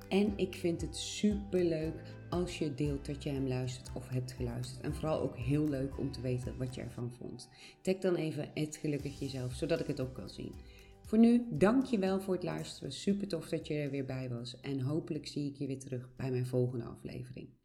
En 0.10 0.34
ik 0.36 0.56
vind 0.56 0.82
het 0.82 0.98
super 0.98 1.64
leuk 1.64 2.14
als 2.32 2.60
je 2.60 2.76
deelt 2.76 3.06
dat 3.06 3.24
je 3.24 3.30
hem 3.30 3.48
luistert 3.48 3.90
of 3.94 4.10
hebt 4.10 4.32
geluisterd. 4.32 4.84
En 4.84 4.96
vooral 4.96 5.22
ook 5.22 5.38
heel 5.38 5.70
leuk 5.70 5.98
om 5.98 6.12
te 6.12 6.22
weten 6.22 6.58
wat 6.58 6.76
je 6.76 6.82
ervan 6.82 7.12
vond. 7.12 7.50
Tag 7.82 7.98
dan 7.98 8.16
even 8.16 8.50
het 8.54 8.76
gelukkig 8.76 9.20
jezelf, 9.20 9.54
zodat 9.54 9.80
ik 9.80 9.88
het 9.88 10.00
ook 10.00 10.14
kan 10.14 10.30
zien. 10.30 10.54
Voor 11.02 11.18
nu, 11.18 11.46
dank 11.50 11.86
je 11.86 12.00
wel 12.00 12.22
voor 12.22 12.34
het 12.34 12.44
luisteren. 12.44 12.92
Super 12.92 13.28
tof 13.28 13.50
dat 13.50 13.68
je 13.68 13.74
er 13.74 13.90
weer 13.90 14.06
bij 14.06 14.30
was. 14.30 14.60
En 14.62 14.82
hopelijk 14.82 15.28
zie 15.28 15.50
ik 15.50 15.58
je 15.58 15.68
weer 15.68 15.80
terug 15.80 16.10
bij 16.16 16.32
mijn 16.32 16.48
volgende 16.48 16.86
aflevering. 16.86 17.61